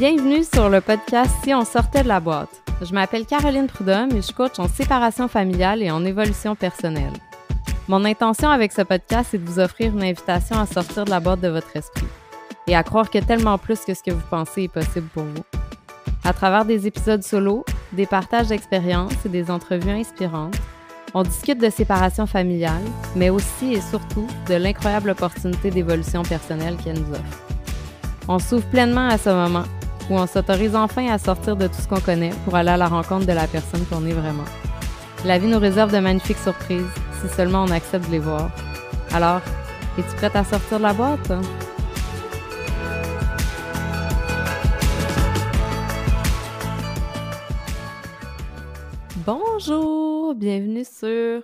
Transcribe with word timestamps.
Bienvenue 0.00 0.44
sur 0.44 0.70
le 0.70 0.80
podcast 0.80 1.30
Si 1.44 1.52
on 1.52 1.66
sortait 1.66 2.02
de 2.02 2.08
la 2.08 2.20
boîte. 2.20 2.62
Je 2.80 2.94
m'appelle 2.94 3.26
Caroline 3.26 3.66
Prudhomme 3.66 4.16
et 4.16 4.22
je 4.22 4.32
coach 4.32 4.58
en 4.58 4.66
séparation 4.66 5.28
familiale 5.28 5.82
et 5.82 5.90
en 5.90 6.06
évolution 6.06 6.56
personnelle. 6.56 7.12
Mon 7.86 8.06
intention 8.06 8.48
avec 8.48 8.72
ce 8.72 8.80
podcast 8.80 9.34
est 9.34 9.38
de 9.38 9.44
vous 9.44 9.58
offrir 9.58 9.92
une 9.92 10.02
invitation 10.02 10.58
à 10.58 10.64
sortir 10.64 11.04
de 11.04 11.10
la 11.10 11.20
boîte 11.20 11.42
de 11.42 11.48
votre 11.48 11.76
esprit 11.76 12.06
et 12.66 12.74
à 12.74 12.82
croire 12.82 13.10
que 13.10 13.18
tellement 13.18 13.58
plus 13.58 13.80
que 13.80 13.92
ce 13.92 14.02
que 14.02 14.10
vous 14.10 14.26
pensez 14.30 14.62
est 14.62 14.72
possible 14.72 15.08
pour 15.12 15.24
vous. 15.24 15.44
À 16.24 16.32
travers 16.32 16.64
des 16.64 16.86
épisodes 16.86 17.22
solo, 17.22 17.66
des 17.92 18.06
partages 18.06 18.48
d'expériences 18.48 19.26
et 19.26 19.28
des 19.28 19.50
entrevues 19.50 19.90
inspirantes, 19.90 20.56
on 21.12 21.24
discute 21.24 21.60
de 21.60 21.68
séparation 21.68 22.26
familiale, 22.26 22.84
mais 23.16 23.28
aussi 23.28 23.74
et 23.74 23.82
surtout 23.82 24.26
de 24.48 24.54
l'incroyable 24.54 25.10
opportunité 25.10 25.70
d'évolution 25.70 26.22
personnelle 26.22 26.78
qu'elle 26.82 27.00
nous 27.00 27.12
offre. 27.12 27.42
On 28.28 28.38
s'ouvre 28.38 28.64
pleinement 28.66 29.08
à 29.08 29.18
ce 29.18 29.28
moment 29.28 29.64
où 30.10 30.14
on 30.14 30.26
s'autorise 30.26 30.74
enfin 30.74 31.06
à 31.08 31.18
sortir 31.18 31.56
de 31.56 31.68
tout 31.68 31.80
ce 31.80 31.86
qu'on 31.86 32.00
connaît 32.00 32.32
pour 32.44 32.56
aller 32.56 32.70
à 32.70 32.76
la 32.76 32.88
rencontre 32.88 33.26
de 33.26 33.32
la 33.32 33.46
personne 33.46 33.86
qu'on 33.86 34.04
est 34.04 34.12
vraiment. 34.12 34.44
La 35.24 35.38
vie 35.38 35.46
nous 35.46 35.58
réserve 35.58 35.92
de 35.92 35.98
magnifiques 35.98 36.38
surprises 36.38 36.84
si 37.20 37.28
seulement 37.34 37.64
on 37.64 37.70
accepte 37.70 38.06
de 38.06 38.12
les 38.12 38.18
voir. 38.18 38.50
Alors, 39.12 39.40
es-tu 39.98 40.14
prête 40.16 40.34
à 40.34 40.44
sortir 40.44 40.78
de 40.78 40.82
la 40.82 40.92
boîte? 40.92 41.32
Bonjour, 49.24 50.34
bienvenue 50.34 50.84
sur 50.84 51.42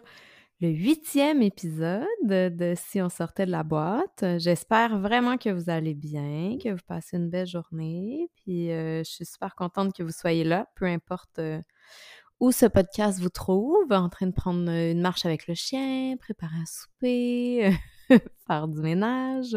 le 0.61 0.69
huitième 0.69 1.43
épisode 1.43 2.07
de 2.25 2.75
Si 2.77 3.03
on 3.03 3.11
sortait 3.11 3.45
de 3.45 3.51
la 3.51 3.63
boîte. 3.63 4.25
J'espère 4.39 4.99
vraiment 4.99 5.37
que 5.37 5.51
vous 5.51 5.69
allez 5.69 5.95
bien, 5.95 6.57
que 6.63 6.71
vous 6.71 6.81
passez 6.87 7.19
une 7.19 7.29
belle 7.29 7.47
journée. 7.47 8.31
Puis 8.37 8.73
euh, 8.73 9.05
je 9.05 9.11
suis 9.11 9.27
super 9.27 9.55
contente 9.55 9.95
que 9.95 10.03
vous 10.03 10.13
soyez 10.13 10.45
là, 10.45 10.67
peu 10.75 10.87
importe 10.87 11.39
euh, 11.41 11.61
où 12.41 12.53
ce 12.53 12.65
podcast 12.65 13.21
vous 13.21 13.29
trouve, 13.29 13.93
en 13.93 14.09
train 14.09 14.27
de 14.27 14.33
prendre 14.33 14.71
une 14.71 15.01
marche 15.01 15.27
avec 15.27 15.47
le 15.47 15.55
chien, 15.55 16.17
préparer 16.19 16.57
un 16.57 16.67
souper, 16.67 17.71
faire 18.47 18.69
du 18.69 18.81
ménage. 18.81 19.57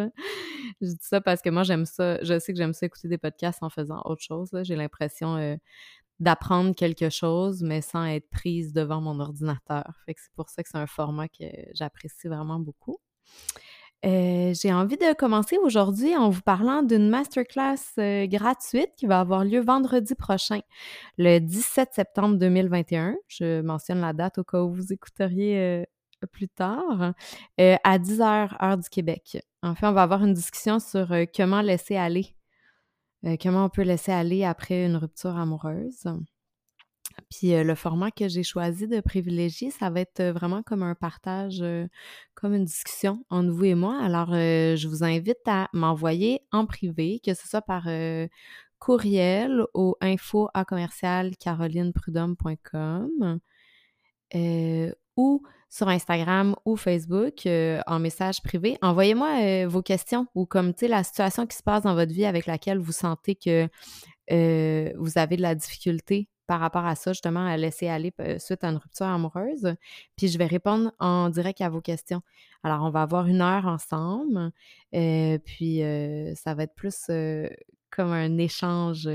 Je 0.81 0.87
dis 0.87 0.97
ça 0.99 1.21
parce 1.21 1.41
que 1.41 1.49
moi 1.49 1.63
j'aime 1.63 1.85
ça, 1.85 2.21
je 2.23 2.37
sais 2.39 2.51
que 2.51 2.57
j'aime 2.57 2.73
ça 2.73 2.85
écouter 2.85 3.07
des 3.07 3.17
podcasts 3.17 3.63
en 3.63 3.69
faisant 3.69 4.01
autre 4.03 4.21
chose. 4.21 4.49
J'ai 4.63 4.75
l'impression 4.75 5.37
euh, 5.37 5.55
d'apprendre 6.19 6.75
quelque 6.75 7.09
chose, 7.09 7.63
mais 7.63 7.81
sans 7.81 8.05
être 8.05 8.29
prise 8.29 8.73
devant 8.73 9.01
mon 9.01 9.19
ordinateur. 9.19 9.85
C'est 10.07 10.33
pour 10.35 10.49
ça 10.49 10.63
que 10.63 10.69
c'est 10.69 10.77
un 10.77 10.87
format 10.87 11.27
que 11.27 11.45
j'apprécie 11.73 12.27
vraiment 12.27 12.59
beaucoup. 12.59 12.99
Euh, 14.05 14.53
j'ai 14.53 14.71
envie 14.71 14.95
de 14.95 15.13
commencer 15.13 15.57
aujourd'hui 15.57 16.15
en 16.15 16.29
vous 16.29 16.41
parlant 16.41 16.83
d'une 16.83 17.09
masterclass 17.09 17.75
euh, 17.97 18.27
gratuite 18.27 18.91
qui 18.95 19.07
va 19.07 19.19
avoir 19.19 19.43
lieu 19.43 19.59
vendredi 19.59 20.15
prochain, 20.15 20.61
le 21.17 21.39
17 21.39 21.89
septembre 21.93 22.37
2021. 22.37 23.15
Je 23.27 23.61
mentionne 23.61 23.99
la 23.99 24.13
date 24.13 24.37
au 24.37 24.45
cas 24.45 24.61
où 24.61 24.73
vous 24.73 24.93
écouteriez 24.93 25.57
euh, 25.59 25.83
plus 26.31 26.49
tard, 26.49 27.13
à 27.57 27.97
10h 27.99 28.61
heure 28.61 28.77
du 28.77 28.89
Québec. 28.89 29.37
En 29.63 29.73
fait, 29.75 29.87
on 29.87 29.93
va 29.93 30.03
avoir 30.03 30.23
une 30.23 30.33
discussion 30.33 30.79
sur 30.79 31.13
comment 31.33 31.61
laisser 31.61 31.95
aller 31.95 32.35
euh, 33.25 33.35
comment 33.41 33.65
on 33.65 33.69
peut 33.69 33.83
laisser 33.83 34.11
aller 34.11 34.43
après 34.43 34.85
une 34.85 34.95
rupture 34.95 35.35
amoureuse. 35.37 36.03
Puis 37.29 37.53
euh, 37.53 37.63
le 37.63 37.75
format 37.75 38.11
que 38.11 38.27
j'ai 38.27 38.43
choisi 38.43 38.87
de 38.87 39.01
privilégier, 39.01 39.71
ça 39.71 39.89
va 39.89 40.01
être 40.01 40.23
vraiment 40.23 40.63
comme 40.63 40.83
un 40.83 40.95
partage, 40.95 41.61
euh, 41.61 41.87
comme 42.35 42.53
une 42.53 42.65
discussion 42.65 43.25
entre 43.29 43.51
vous 43.51 43.65
et 43.65 43.75
moi. 43.75 43.99
Alors, 44.01 44.31
je 44.31 44.87
vous 44.87 45.03
invite 45.03 45.45
à 45.47 45.67
m'envoyer 45.73 46.41
en 46.51 46.65
privé, 46.65 47.19
que 47.23 47.33
ce 47.33 47.47
soit 47.47 47.61
par 47.61 47.87
courriel 48.79 49.65
au 49.73 49.97
info 50.01 50.49
à 50.53 50.63
commercial 50.63 51.35
ou 55.19 55.43
sur 55.67 55.89
Instagram 55.89 56.55
ou 56.63 56.77
Facebook 56.77 57.45
euh, 57.45 57.81
en 57.87 57.99
message 57.99 58.41
privé. 58.41 58.77
Envoyez-moi 58.81 59.41
euh, 59.41 59.67
vos 59.67 59.81
questions 59.81 60.27
ou 60.33 60.45
comme, 60.45 60.73
tu 60.73 60.79
sais, 60.79 60.87
la 60.87 61.03
situation 61.03 61.45
qui 61.45 61.57
se 61.57 61.61
passe 61.61 61.83
dans 61.83 61.93
votre 61.93 62.13
vie 62.13 62.25
avec 62.25 62.45
laquelle 62.45 62.79
vous 62.79 62.93
sentez 62.93 63.35
que 63.35 63.67
euh, 64.31 64.93
vous 64.97 65.17
avez 65.17 65.35
de 65.35 65.41
la 65.41 65.55
difficulté 65.55 66.29
par 66.47 66.61
rapport 66.61 66.85
à 66.85 66.95
ça, 66.95 67.11
justement, 67.11 67.45
à 67.45 67.57
laisser 67.57 67.89
aller 67.89 68.13
suite 68.39 68.63
à 68.63 68.69
une 68.69 68.77
rupture 68.77 69.07
amoureuse. 69.07 69.75
Puis 70.15 70.29
je 70.29 70.37
vais 70.37 70.47
répondre 70.47 70.93
en 70.99 71.29
direct 71.29 71.59
à 71.59 71.69
vos 71.69 71.81
questions. 71.81 72.21
Alors, 72.63 72.81
on 72.83 72.89
va 72.89 73.01
avoir 73.01 73.27
une 73.27 73.41
heure 73.41 73.67
ensemble, 73.67 74.51
puis 74.91 75.81
ça 76.35 76.55
va 76.55 76.63
être 76.63 76.73
plus 76.73 77.11
comme 77.91 78.11
un 78.11 78.37
échange 78.39 79.07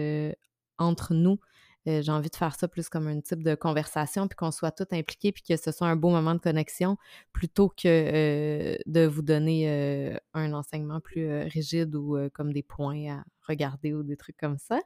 entre 0.78 1.14
nous 1.14 1.40
euh, 1.86 2.02
j'ai 2.02 2.12
envie 2.12 2.30
de 2.30 2.36
faire 2.36 2.54
ça 2.54 2.68
plus 2.68 2.88
comme 2.88 3.06
un 3.08 3.20
type 3.20 3.42
de 3.42 3.54
conversation, 3.54 4.26
puis 4.26 4.36
qu'on 4.36 4.50
soit 4.50 4.70
tous 4.70 4.86
impliqués, 4.92 5.32
puis 5.32 5.42
que 5.42 5.56
ce 5.56 5.70
soit 5.70 5.86
un 5.86 5.96
beau 5.96 6.10
moment 6.10 6.34
de 6.34 6.40
connexion, 6.40 6.96
plutôt 7.32 7.68
que 7.68 7.86
euh, 7.86 8.76
de 8.86 9.06
vous 9.06 9.22
donner 9.22 9.68
euh, 9.68 10.16
un 10.32 10.52
enseignement 10.52 11.00
plus 11.00 11.42
rigide 11.42 11.94
ou 11.94 12.16
comme 12.32 12.52
des 12.52 12.62
points 12.62 13.18
à 13.18 13.24
regarder 13.46 13.92
ou 13.92 14.02
des 14.02 14.16
trucs 14.16 14.36
comme 14.36 14.58
ça. 14.58 14.80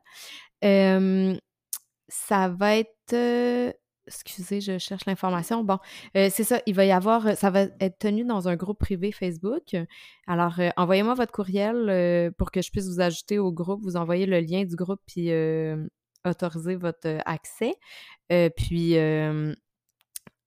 ça 2.08 2.48
va 2.48 2.76
être 2.76 3.74
excusez, 4.06 4.62
je 4.62 4.78
cherche 4.78 5.04
l'information. 5.04 5.62
Bon, 5.62 5.78
c'est 6.14 6.44
ça, 6.44 6.62
il 6.66 6.74
va 6.74 6.86
y 6.86 6.92
avoir, 6.92 7.36
ça 7.36 7.50
va 7.50 7.66
être 7.80 7.98
tenu 7.98 8.24
dans 8.24 8.48
un 8.48 8.56
groupe 8.56 8.78
privé 8.78 9.12
Facebook. 9.12 9.76
Alors, 10.26 10.58
envoyez-moi 10.78 11.14
votre 11.14 11.32
courriel 11.32 12.32
pour 12.38 12.50
que 12.50 12.62
je 12.62 12.70
puisse 12.70 12.88
vous 12.88 13.00
ajouter 13.00 13.38
au 13.38 13.52
groupe, 13.52 13.82
vous 13.82 13.96
envoyer 13.96 14.24
le 14.24 14.40
lien 14.40 14.64
du 14.64 14.76
groupe, 14.76 15.00
puis 15.06 15.30
autoriser 16.28 16.76
votre 16.76 17.18
accès. 17.24 17.74
puis, 18.56 18.96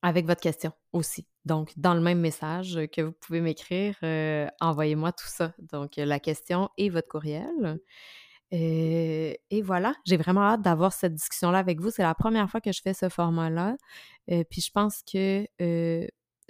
avec 0.04 0.26
votre 0.26 0.42
question 0.42 0.72
aussi. 0.94 1.28
Donc, 1.46 1.72
dans 1.78 1.94
le 1.94 2.02
même 2.02 2.20
message 2.20 2.80
que 2.92 3.02
vous 3.02 3.14
pouvez 3.14 3.42
m'écrire, 3.42 3.96
envoyez-moi 4.60 5.12
tout 5.12 5.28
ça. 5.28 5.54
Donc, 5.72 5.96
la 5.98 6.20
question 6.20 6.70
et 6.78 6.90
votre 6.90 7.08
courriel. 7.08 7.80
et 8.52 9.62
voilà, 9.64 9.94
j'ai 10.06 10.18
vraiment 10.18 10.42
hâte 10.42 10.62
d'avoir 10.62 10.94
cette 10.94 11.14
discussion-là 11.14 11.60
avec 11.60 11.80
vous. 11.80 11.90
C'est 11.90 12.04
la 12.04 12.16
première 12.16 12.50
fois 12.50 12.62
que 12.62 12.72
je 12.72 12.82
fais 12.82 12.94
ce 12.94 13.10
format-là. 13.10 13.76
puis 14.28 14.62
je 14.62 14.72
pense 14.72 15.02
que 15.04 15.48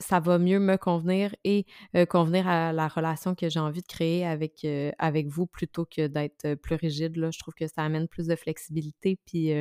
ça 0.02 0.20
va 0.20 0.38
mieux 0.38 0.60
me 0.60 0.76
convenir 0.76 1.34
et 1.44 1.66
convenir 2.10 2.48
à 2.48 2.74
la 2.74 2.88
relation 2.90 3.36
que 3.36 3.48
j'ai 3.48 3.60
envie 3.60 3.82
de 3.82 3.88
créer 3.88 4.26
avec, 4.26 4.68
avec 4.98 5.28
vous 5.28 5.48
plutôt 5.48 5.86
que 5.86 6.08
d'être 6.08 6.56
plus 6.56 6.76
rigide. 6.76 7.16
Là. 7.16 7.32
Je 7.32 7.40
trouve 7.40 7.54
que 7.54 7.68
ça 7.68 7.84
amène 7.84 8.08
plus 8.08 8.28
de 8.28 8.36
flexibilité, 8.36 9.18
puis 9.26 9.52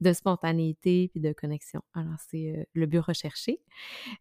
de 0.00 0.12
spontanéité, 0.12 1.08
puis 1.08 1.20
de 1.20 1.32
connexion. 1.32 1.82
Alors, 1.94 2.16
c'est 2.28 2.68
le 2.72 2.86
but 2.86 3.00
recherché. 3.00 3.60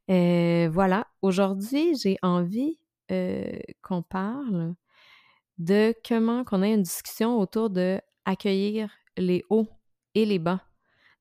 voilà, 0.07 1.07
aujourd'hui, 1.21 1.95
j'ai 1.95 2.17
envie 2.21 2.79
qu'on 3.81 4.01
parle 4.01 4.73
de 5.57 5.93
comment 6.07 6.43
qu'on 6.43 6.63
ait 6.63 6.73
une 6.73 6.81
discussion 6.81 7.39
autour 7.39 7.69
de 7.69 8.01
accueillir 8.25 8.91
les 9.17 9.43
hauts 9.49 9.69
et 10.15 10.25
les 10.25 10.39
bas 10.39 10.61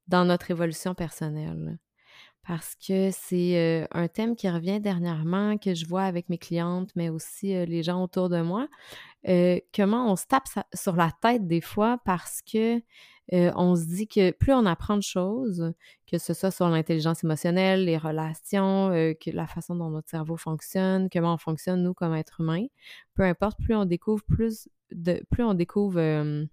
dans 0.09 0.25
notre 0.25 0.51
évolution 0.51 0.95
personnelle 0.95 1.79
parce 2.47 2.75
que 2.77 3.11
c'est 3.11 3.87
un 3.91 4.09
thème 4.09 4.37
qui 4.37 4.49
revient 4.49 4.81
dernièrement, 4.81 5.57
que 5.57 5.75
je 5.75 5.87
vois 5.87 6.03
avec 6.03 6.29
mes 6.29 6.39
clientes, 6.39 6.91
mais 6.95 7.09
aussi 7.09 7.49
les 7.67 7.83
gens 7.83 8.03
autour 8.03 8.29
de 8.29 8.41
moi. 8.43 8.69
comment 9.75 10.13
on 10.13 10.17
se 10.17 10.27
tape 10.27 10.49
sur 10.75 10.97
la 10.97 11.11
tête 11.23 11.47
des 11.47 11.61
fois 11.61 11.99
parce 12.05 12.43
que 12.43 12.81
on 13.33 13.75
se 13.75 13.87
dit 13.87 14.07
que 14.07 14.31
plus 14.33 14.53
on 14.53 14.67
apprend 14.67 14.97
de 14.97 15.03
choses, 15.03 15.73
que 16.07 16.19
ce 16.19 16.35
soit 16.35 16.51
sur 16.51 16.69
l'intelligence 16.69 17.25
émotionnelle, 17.25 17.87
les 17.87 17.97
relations, 17.97 18.91
que 18.91 19.31
la 19.31 19.47
façon 19.47 19.77
dont 19.77 19.91
notre 19.91 20.11
cerveau 20.11 20.37
fonctionne, 20.37 21.09
comment 21.11 21.35
on 21.35 21.39
fonctionne 21.39 21.83
nous 21.83 21.95
comme 21.95 22.15
êtres 22.15 22.41
humains, 22.41 22.67
peu 23.15 23.23
importe, 23.23 23.59
plus 23.65 23.75
on 23.75 23.87
découvre 23.87 24.23
plus 24.25 24.69
de, 24.93 25.25
plus 25.31 25.43
on 25.43 25.55
découvre 25.55 26.47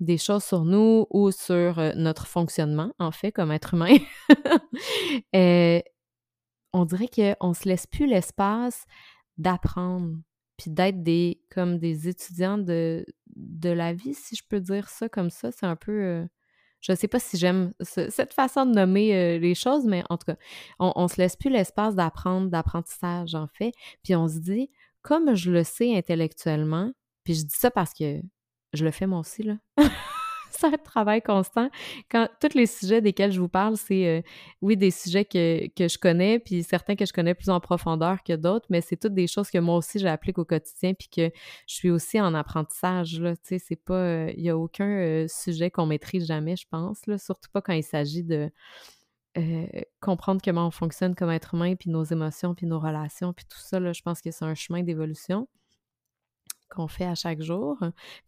des 0.00 0.18
choses 0.18 0.44
sur 0.44 0.64
nous 0.64 1.06
ou 1.10 1.30
sur 1.30 1.80
notre 1.96 2.26
fonctionnement, 2.26 2.92
en 2.98 3.12
fait, 3.12 3.32
comme 3.32 3.50
être 3.50 3.74
humain, 3.74 3.96
on 6.72 6.84
dirait 6.84 7.08
qu'on 7.08 7.48
ne 7.48 7.54
se 7.54 7.68
laisse 7.68 7.86
plus 7.86 8.06
l'espace 8.06 8.84
d'apprendre, 9.38 10.16
puis 10.56 10.70
d'être 10.70 11.02
des 11.02 11.40
comme 11.50 11.78
des 11.78 12.08
étudiants 12.08 12.58
de, 12.58 13.06
de 13.34 13.70
la 13.70 13.92
vie, 13.92 14.14
si 14.14 14.36
je 14.36 14.42
peux 14.48 14.60
dire 14.60 14.88
ça 14.88 15.08
comme 15.08 15.30
ça. 15.30 15.50
C'est 15.52 15.66
un 15.66 15.76
peu... 15.76 16.26
je 16.80 16.92
ne 16.92 16.96
sais 16.96 17.08
pas 17.08 17.18
si 17.18 17.36
j'aime 17.38 17.72
cette 17.80 18.32
façon 18.34 18.66
de 18.66 18.72
nommer 18.72 19.38
les 19.38 19.54
choses, 19.54 19.86
mais 19.86 20.02
en 20.10 20.18
tout 20.18 20.26
cas, 20.26 20.36
on 20.78 21.02
ne 21.02 21.08
se 21.08 21.16
laisse 21.16 21.36
plus 21.36 21.50
l'espace 21.50 21.94
d'apprendre, 21.94 22.50
d'apprentissage, 22.50 23.34
en 23.34 23.46
fait. 23.48 23.72
Puis 24.02 24.14
on 24.14 24.28
se 24.28 24.38
dit, 24.38 24.70
comme 25.02 25.34
je 25.34 25.50
le 25.50 25.64
sais 25.64 25.96
intellectuellement, 25.96 26.92
puis 27.24 27.34
je 27.34 27.42
dis 27.42 27.56
ça 27.56 27.70
parce 27.70 27.92
que 27.92 28.20
je 28.76 28.84
le 28.84 28.90
fais 28.90 29.06
moi 29.06 29.20
aussi, 29.20 29.42
là. 29.42 29.56
c'est 30.56 30.66
un 30.66 30.78
travail 30.78 31.22
constant. 31.22 31.70
Tous 32.10 32.54
les 32.54 32.66
sujets 32.66 33.00
desquels 33.00 33.32
je 33.32 33.40
vous 33.40 33.48
parle, 33.48 33.76
c'est 33.76 34.06
euh, 34.06 34.22
oui, 34.62 34.76
des 34.76 34.90
sujets 34.90 35.24
que, 35.24 35.68
que, 35.68 35.88
je 35.88 35.98
connais, 35.98 36.38
puis 36.38 36.62
certains 36.62 36.96
que 36.96 37.06
je 37.06 37.12
connais 37.12 37.34
plus 37.34 37.50
en 37.50 37.60
profondeur 37.60 38.22
que 38.22 38.34
d'autres, 38.34 38.66
mais 38.70 38.80
c'est 38.80 38.96
toutes 38.96 39.14
des 39.14 39.26
choses 39.26 39.50
que 39.50 39.58
moi 39.58 39.76
aussi 39.76 39.98
j'applique 39.98 40.38
au 40.38 40.44
quotidien, 40.44 40.94
puis 40.94 41.08
que 41.08 41.30
je 41.66 41.74
suis 41.74 41.90
aussi 41.90 42.20
en 42.20 42.34
apprentissage. 42.34 43.20
Là, 43.20 43.36
tu 43.36 43.42
sais, 43.44 43.58
c'est 43.58 43.76
pas. 43.76 43.94
Euh, 43.94 44.32
il 44.36 44.42
n'y 44.42 44.50
a 44.50 44.56
aucun 44.56 44.88
euh, 44.88 45.26
sujet 45.28 45.70
qu'on 45.70 45.86
maîtrise 45.86 46.26
jamais, 46.26 46.56
je 46.56 46.66
pense, 46.70 47.06
là, 47.06 47.18
surtout 47.18 47.50
pas 47.52 47.60
quand 47.60 47.74
il 47.74 47.84
s'agit 47.84 48.24
de. 48.24 48.50
comprendre 50.00 50.40
comment 50.42 50.66
on 50.66 50.70
fonctionne 50.70 51.14
comme 51.14 51.30
être 51.30 51.54
humain, 51.54 51.74
puis 51.76 51.90
nos 51.90 52.04
émotions, 52.04 52.54
puis 52.54 52.66
nos 52.66 52.80
relations, 52.80 53.32
puis 53.32 53.44
tout 53.44 53.58
ça, 53.58 53.78
là, 53.80 53.92
je 53.92 54.02
pense 54.02 54.22
que 54.22 54.30
c'est 54.30 54.44
un 54.44 54.54
chemin 54.54 54.82
d'évolution 54.82 55.46
qu'on 56.76 56.88
fait 56.88 57.06
à 57.06 57.14
chaque 57.14 57.42
jour. 57.42 57.78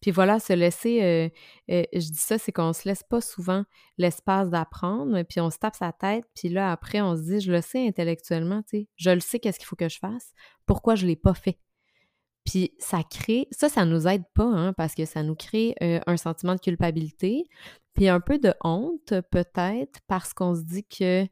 Puis 0.00 0.10
voilà, 0.10 0.40
se 0.40 0.52
laisser, 0.52 1.02
euh, 1.02 1.28
euh, 1.70 1.84
je 1.92 2.10
dis 2.10 2.18
ça, 2.18 2.38
c'est 2.38 2.52
qu'on 2.52 2.72
se 2.72 2.88
laisse 2.88 3.02
pas 3.02 3.20
souvent 3.20 3.64
l'espace 3.98 4.50
d'apprendre, 4.50 5.22
puis 5.22 5.40
on 5.40 5.50
se 5.50 5.58
tape 5.58 5.76
sa 5.76 5.92
tête, 5.92 6.24
puis 6.34 6.48
là, 6.48 6.72
après, 6.72 7.00
on 7.00 7.16
se 7.16 7.22
dit, 7.22 7.40
je 7.40 7.52
le 7.52 7.60
sais 7.60 7.86
intellectuellement, 7.86 8.62
tu 8.62 8.78
sais, 8.78 8.88
je 8.96 9.10
le 9.10 9.20
sais 9.20 9.38
qu'est-ce 9.38 9.58
qu'il 9.58 9.66
faut 9.66 9.76
que 9.76 9.88
je 9.88 9.98
fasse, 9.98 10.32
pourquoi 10.66 10.94
je 10.94 11.06
l'ai 11.06 11.16
pas 11.16 11.34
fait? 11.34 11.58
Puis 12.44 12.72
ça 12.78 13.02
crée, 13.08 13.46
ça, 13.50 13.68
ça 13.68 13.84
nous 13.84 14.08
aide 14.08 14.24
pas, 14.34 14.44
hein, 14.44 14.72
parce 14.72 14.94
que 14.94 15.04
ça 15.04 15.22
nous 15.22 15.34
crée 15.34 15.74
euh, 15.82 16.00
un 16.06 16.16
sentiment 16.16 16.54
de 16.54 16.60
culpabilité, 16.60 17.44
puis 17.94 18.08
un 18.08 18.20
peu 18.20 18.38
de 18.38 18.54
honte, 18.64 19.12
peut-être, 19.30 20.00
parce 20.06 20.32
qu'on 20.34 20.54
se 20.54 20.62
dit 20.62 20.84
que 20.84 21.26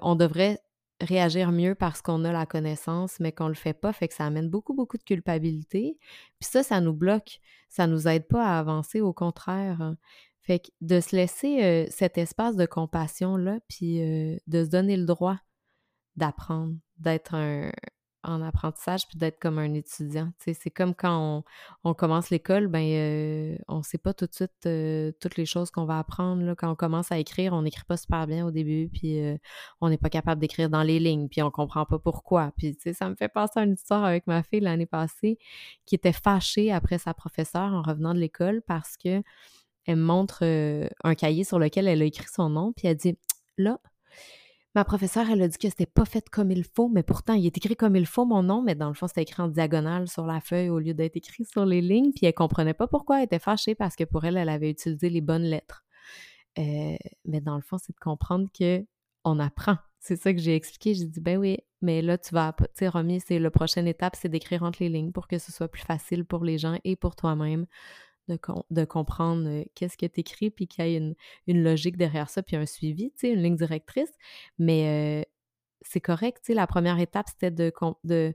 on 0.00 0.14
devrait 0.14 0.58
réagir 1.04 1.52
mieux 1.52 1.74
parce 1.74 2.02
qu'on 2.02 2.24
a 2.24 2.32
la 2.32 2.46
connaissance, 2.46 3.20
mais 3.20 3.32
qu'on 3.32 3.48
le 3.48 3.54
fait 3.54 3.74
pas, 3.74 3.92
fait 3.92 4.08
que 4.08 4.14
ça 4.14 4.26
amène 4.26 4.48
beaucoup, 4.48 4.74
beaucoup 4.74 4.98
de 4.98 5.02
culpabilité. 5.02 5.98
Puis 6.40 6.48
ça, 6.50 6.62
ça 6.62 6.80
nous 6.80 6.92
bloque, 6.92 7.40
ça 7.68 7.86
nous 7.86 8.08
aide 8.08 8.26
pas 8.26 8.44
à 8.44 8.58
avancer, 8.58 9.00
au 9.00 9.12
contraire. 9.12 9.80
Hein. 9.80 9.96
Fait 10.40 10.58
que 10.58 10.68
de 10.80 11.00
se 11.00 11.16
laisser 11.16 11.64
euh, 11.64 11.86
cet 11.90 12.18
espace 12.18 12.56
de 12.56 12.66
compassion-là, 12.66 13.60
puis 13.68 14.02
euh, 14.02 14.36
de 14.46 14.64
se 14.64 14.68
donner 14.68 14.96
le 14.96 15.06
droit 15.06 15.38
d'apprendre, 16.16 16.74
d'être 16.98 17.34
un, 17.34 17.72
en 18.24 18.42
apprentissage 18.42 19.06
puis 19.06 19.18
d'être 19.18 19.38
comme 19.38 19.58
un 19.58 19.72
étudiant. 19.74 20.32
C'est 20.38 20.70
comme 20.70 20.94
quand 20.94 21.44
on, 21.84 21.94
commence 21.94 22.30
l'école, 22.30 22.66
ben 22.66 22.82
euh, 22.82 23.56
on 23.68 23.82
sait 23.82 23.98
pas 23.98 24.14
tout 24.14 24.26
de 24.26 24.34
suite 24.34 24.50
euh, 24.66 25.12
toutes 25.20 25.36
les 25.36 25.46
choses 25.46 25.70
qu'on 25.70 25.84
va 25.84 25.98
apprendre. 25.98 26.54
Quand 26.54 26.70
on 26.70 26.74
commence 26.74 27.12
à 27.12 27.18
écrire, 27.18 27.52
on 27.52 27.62
n'écrit 27.62 27.84
pas 27.84 27.96
super 27.96 28.26
bien 28.26 28.46
au 28.46 28.50
début, 28.50 28.88
puis 28.92 29.20
euh, 29.20 29.36
on 29.80 29.88
n'est 29.88 29.98
pas 29.98 30.10
capable 30.10 30.40
d'écrire 30.40 30.70
dans 30.70 30.82
les 30.82 30.98
lignes, 30.98 31.28
puis 31.28 31.42
on 31.42 31.50
comprend 31.50 31.84
pas 31.86 31.98
pourquoi. 31.98 32.52
Puis 32.56 32.76
ça 32.92 33.08
me 33.08 33.14
fait 33.14 33.28
penser 33.28 33.60
à 33.60 33.64
une 33.64 33.74
histoire 33.74 34.04
avec 34.04 34.26
ma 34.26 34.42
fille 34.42 34.60
l'année 34.60 34.86
passée 34.86 35.38
qui 35.86 35.94
était 35.94 36.12
fâchée 36.12 36.72
après 36.72 36.98
sa 36.98 37.14
professeure 37.14 37.72
en 37.72 37.82
revenant 37.82 38.14
de 38.14 38.20
l'école 38.20 38.62
parce 38.66 38.96
que 38.96 39.22
elle 39.86 39.96
montre 39.96 40.42
un 40.42 41.14
cahier 41.14 41.44
sur 41.44 41.58
lequel 41.58 41.88
elle 41.88 42.00
a 42.00 42.06
écrit 42.06 42.28
son 42.32 42.48
nom, 42.48 42.72
puis 42.72 42.88
elle 42.88 42.96
dit 42.96 43.18
là, 43.58 43.78
Ma 44.74 44.84
professeure, 44.84 45.30
elle 45.30 45.40
a 45.42 45.46
dit 45.46 45.56
que 45.56 45.68
c'était 45.68 45.86
pas 45.86 46.04
fait 46.04 46.28
comme 46.28 46.50
il 46.50 46.64
faut, 46.64 46.88
mais 46.88 47.04
pourtant, 47.04 47.34
il 47.34 47.46
est 47.46 47.56
écrit 47.56 47.76
comme 47.76 47.94
il 47.94 48.06
faut 48.06 48.24
mon 48.24 48.42
nom, 48.42 48.60
mais 48.60 48.74
dans 48.74 48.88
le 48.88 48.94
fond, 48.94 49.06
c'était 49.06 49.22
écrit 49.22 49.40
en 49.40 49.48
diagonale 49.48 50.08
sur 50.08 50.26
la 50.26 50.40
feuille 50.40 50.68
au 50.68 50.80
lieu 50.80 50.94
d'être 50.94 51.16
écrit 51.16 51.44
sur 51.44 51.64
les 51.64 51.80
lignes. 51.80 52.12
Puis 52.12 52.26
elle 52.26 52.34
comprenait 52.34 52.74
pas 52.74 52.88
pourquoi 52.88 53.18
elle 53.18 53.26
était 53.26 53.38
fâchée 53.38 53.76
parce 53.76 53.94
que 53.94 54.02
pour 54.02 54.24
elle, 54.24 54.36
elle 54.36 54.48
avait 54.48 54.70
utilisé 54.70 55.10
les 55.10 55.20
bonnes 55.20 55.44
lettres. 55.44 55.84
Euh, 56.58 56.96
mais 57.24 57.40
dans 57.40 57.54
le 57.54 57.62
fond, 57.62 57.78
c'est 57.78 57.94
de 57.94 58.00
comprendre 58.00 58.48
que 58.58 58.84
on 59.24 59.38
apprend. 59.38 59.76
C'est 60.00 60.16
ça 60.16 60.34
que 60.34 60.40
j'ai 60.40 60.56
expliqué. 60.56 60.94
J'ai 60.94 61.06
dit, 61.06 61.20
ben 61.20 61.38
oui, 61.38 61.58
mais 61.80 62.02
là, 62.02 62.18
tu 62.18 62.34
vas, 62.34 62.52
tu 62.58 62.64
sais, 62.74 62.88
Romy, 62.88 63.20
c'est 63.20 63.38
la 63.38 63.50
prochaine 63.50 63.86
étape, 63.86 64.16
c'est 64.16 64.28
d'écrire 64.28 64.64
entre 64.64 64.82
les 64.82 64.88
lignes 64.88 65.12
pour 65.12 65.28
que 65.28 65.38
ce 65.38 65.52
soit 65.52 65.68
plus 65.68 65.82
facile 65.82 66.24
pour 66.24 66.44
les 66.44 66.58
gens 66.58 66.78
et 66.84 66.96
pour 66.96 67.16
toi-même 67.16 67.66
de, 68.28 68.84
comprendre 68.84 69.64
qu'est-ce 69.74 69.96
qui 69.96 70.04
est 70.04 70.18
écrit, 70.18 70.50
puis 70.50 70.66
qu'il 70.66 70.86
y 70.86 70.96
ait 70.96 71.14
une, 71.46 71.62
logique 71.62 71.96
derrière 71.96 72.30
ça, 72.30 72.42
puis 72.42 72.56
un 72.56 72.66
suivi, 72.66 73.12
tu 73.18 73.28
une 73.28 73.42
ligne 73.42 73.56
directrice. 73.56 74.12
Mais 74.58 75.26
c'est 75.82 76.00
correct, 76.00 76.42
tu 76.44 76.54
la 76.54 76.66
première 76.66 76.98
étape, 76.98 77.26
c'était 77.28 77.50
de, 77.50 77.72
de, 78.04 78.34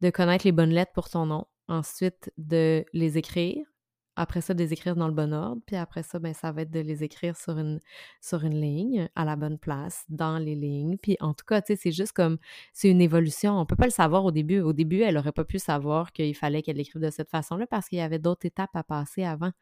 de 0.00 0.10
connaître 0.10 0.44
les 0.44 0.52
bonnes 0.52 0.70
lettres 0.70 0.92
pour 0.92 1.08
ton 1.08 1.26
nom. 1.26 1.46
Ensuite, 1.68 2.32
de 2.38 2.84
les 2.92 3.18
écrire, 3.18 3.66
après 4.16 4.40
ça, 4.40 4.54
de 4.54 4.58
les 4.58 4.72
écrire 4.72 4.96
dans 4.96 5.08
le 5.08 5.14
bon 5.14 5.32
ordre. 5.34 5.60
Puis 5.66 5.76
après 5.76 6.02
ça, 6.02 6.18
ben, 6.18 6.32
ça 6.32 6.50
va 6.50 6.62
être 6.62 6.70
de 6.70 6.80
les 6.80 7.04
écrire 7.04 7.36
sur 7.36 7.58
une, 7.58 7.80
sur 8.20 8.44
une 8.44 8.58
ligne, 8.60 9.08
à 9.14 9.24
la 9.26 9.36
bonne 9.36 9.58
place, 9.58 10.04
dans 10.08 10.38
les 10.38 10.54
lignes. 10.54 10.96
Puis 10.96 11.16
en 11.20 11.34
tout 11.34 11.44
cas, 11.44 11.60
tu 11.60 11.68
sais, 11.68 11.76
c'est 11.76 11.92
juste 11.92 12.12
comme, 12.12 12.38
c'est 12.72 12.88
une 12.88 13.02
évolution. 13.02 13.58
On 13.58 13.66
peut 13.66 13.76
pas 13.76 13.84
le 13.84 13.90
savoir 13.90 14.24
au 14.24 14.32
début. 14.32 14.60
Au 14.60 14.72
début, 14.72 15.02
elle 15.02 15.18
aurait 15.18 15.32
pas 15.32 15.44
pu 15.44 15.58
savoir 15.58 16.12
qu'il 16.12 16.34
fallait 16.34 16.62
qu'elle 16.62 16.80
écrive 16.80 17.02
de 17.02 17.10
cette 17.10 17.28
façon-là 17.28 17.66
parce 17.66 17.88
qu'il 17.88 17.98
y 17.98 18.02
avait 18.02 18.18
d'autres 18.18 18.46
étapes 18.46 18.74
à 18.74 18.82
passer 18.82 19.22
avant. 19.24 19.52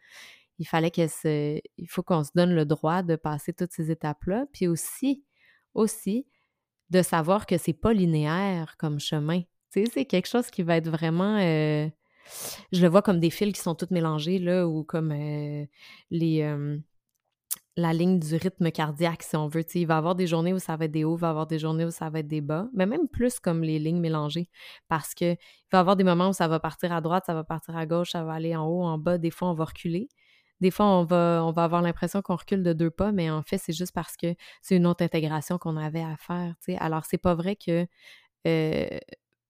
Il 0.61 0.67
fallait 0.69 0.93
qu'elle 0.93 1.11
se, 1.11 1.61
il 1.77 1.89
faut 1.89 2.05
qu'on 2.05 2.23
se 2.23 2.31
donne 2.35 2.55
le 2.55 2.65
droit 2.65 3.03
de 3.03 3.17
passer 3.17 3.53
toutes 3.53 3.73
ces 3.73 3.91
étapes-là. 3.91 4.47
Puis 4.53 4.69
aussi, 4.69 5.25
aussi, 5.75 6.29
de 6.91 7.03
savoir 7.03 7.47
que 7.47 7.59
c'est 7.59 7.73
pas 7.73 7.93
linéaire 7.93 8.77
comme 8.79 9.01
chemin. 9.01 9.41
Tu 9.73 9.85
sais, 9.85 9.91
c'est 9.93 10.05
quelque 10.05 10.29
chose 10.29 10.49
qui 10.51 10.63
va 10.63 10.77
être 10.77 10.89
vraiment... 10.89 11.39
Euh, 11.39 11.89
je 12.73 12.83
le 12.83 12.89
vois 12.89 13.03
comme 13.03 13.21
des 13.21 13.31
fils 13.31 13.53
qui 13.53 13.61
sont 13.61 13.75
tous 13.75 13.91
mélangés, 13.91 14.39
là, 14.39 14.67
ou 14.67 14.85
comme 14.85 15.13
euh, 15.13 15.65
les. 16.11 16.57
la 17.77 17.93
ligne 17.93 18.19
du 18.21 18.37
rythme 18.37 18.71
cardiaque, 18.71 19.23
si 19.23 19.37
on 19.37 19.49
veut. 19.49 19.65
il 19.75 19.87
va 19.87 19.95
y 19.95 19.99
avoir 19.99 20.15
des 20.15 20.27
journées 20.27 20.53
où 20.53 20.59
ça 20.59 20.77
va 20.77 20.85
être 20.85 20.93
des 20.93 21.05
hauts, 21.05 21.17
il 21.17 21.21
va 21.21 21.29
y 21.29 21.31
avoir 21.31 21.47
des 21.47 21.59
journées 21.59 21.85
où 21.85 21.91
ça 21.91 22.09
va 22.11 22.21
être 22.21 22.29
des 22.29 22.41
bas, 22.41 22.69
mais 22.75 22.87
même 22.87 23.09
plus 23.09 23.41
comme 23.41 23.63
les 23.63 23.79
lignes 23.79 24.01
mélangées. 24.01 24.49
Parce 24.89 25.15
que 25.15 25.33
il 25.33 25.39
va 25.73 25.79
y 25.79 25.81
avoir 25.81 25.97
des 25.97 26.05
moments 26.05 26.29
où 26.29 26.33
ça 26.33 26.49
va 26.49 26.61
partir 26.61 26.93
à 26.93 27.01
droite, 27.01 27.25
ça 27.27 27.35
va 27.35 27.45
partir 27.45 27.77
à 27.77 27.87
gauche, 27.87 28.13
ça 28.13 28.25
va 28.25 28.35
aller 28.35 28.55
en 28.57 28.67
haut, 28.67 28.85
en 28.85 28.99
bas. 28.99 29.19
Des 29.19 29.31
fois, 29.31 29.51
on 29.51 29.55
va 29.55 29.65
reculer. 29.65 30.09
Des 30.61 30.71
fois, 30.71 30.87
on 30.87 31.05
va, 31.05 31.45
avoir 31.57 31.83
l'impression 31.83 32.23
qu'on 32.23 32.37
recule 32.37 32.63
de 32.63 32.73
deux 32.73 32.91
pas, 32.91 33.13
mais 33.13 33.31
en 33.31 33.43
fait, 33.43 33.59
c'est 33.59 33.73
juste 33.73 33.93
parce 33.93 34.17
que 34.17 34.35
c'est 34.63 34.77
une 34.77 34.87
autre 34.87 35.05
intégration 35.05 35.59
qu'on 35.59 35.77
avait 35.77 36.03
à 36.03 36.17
faire. 36.17 36.55
Alors, 36.69 36.81
Alors, 36.81 37.05
c'est 37.05 37.19
pas 37.19 37.35
vrai 37.35 37.57
que 37.57 37.87
euh, 38.47 38.99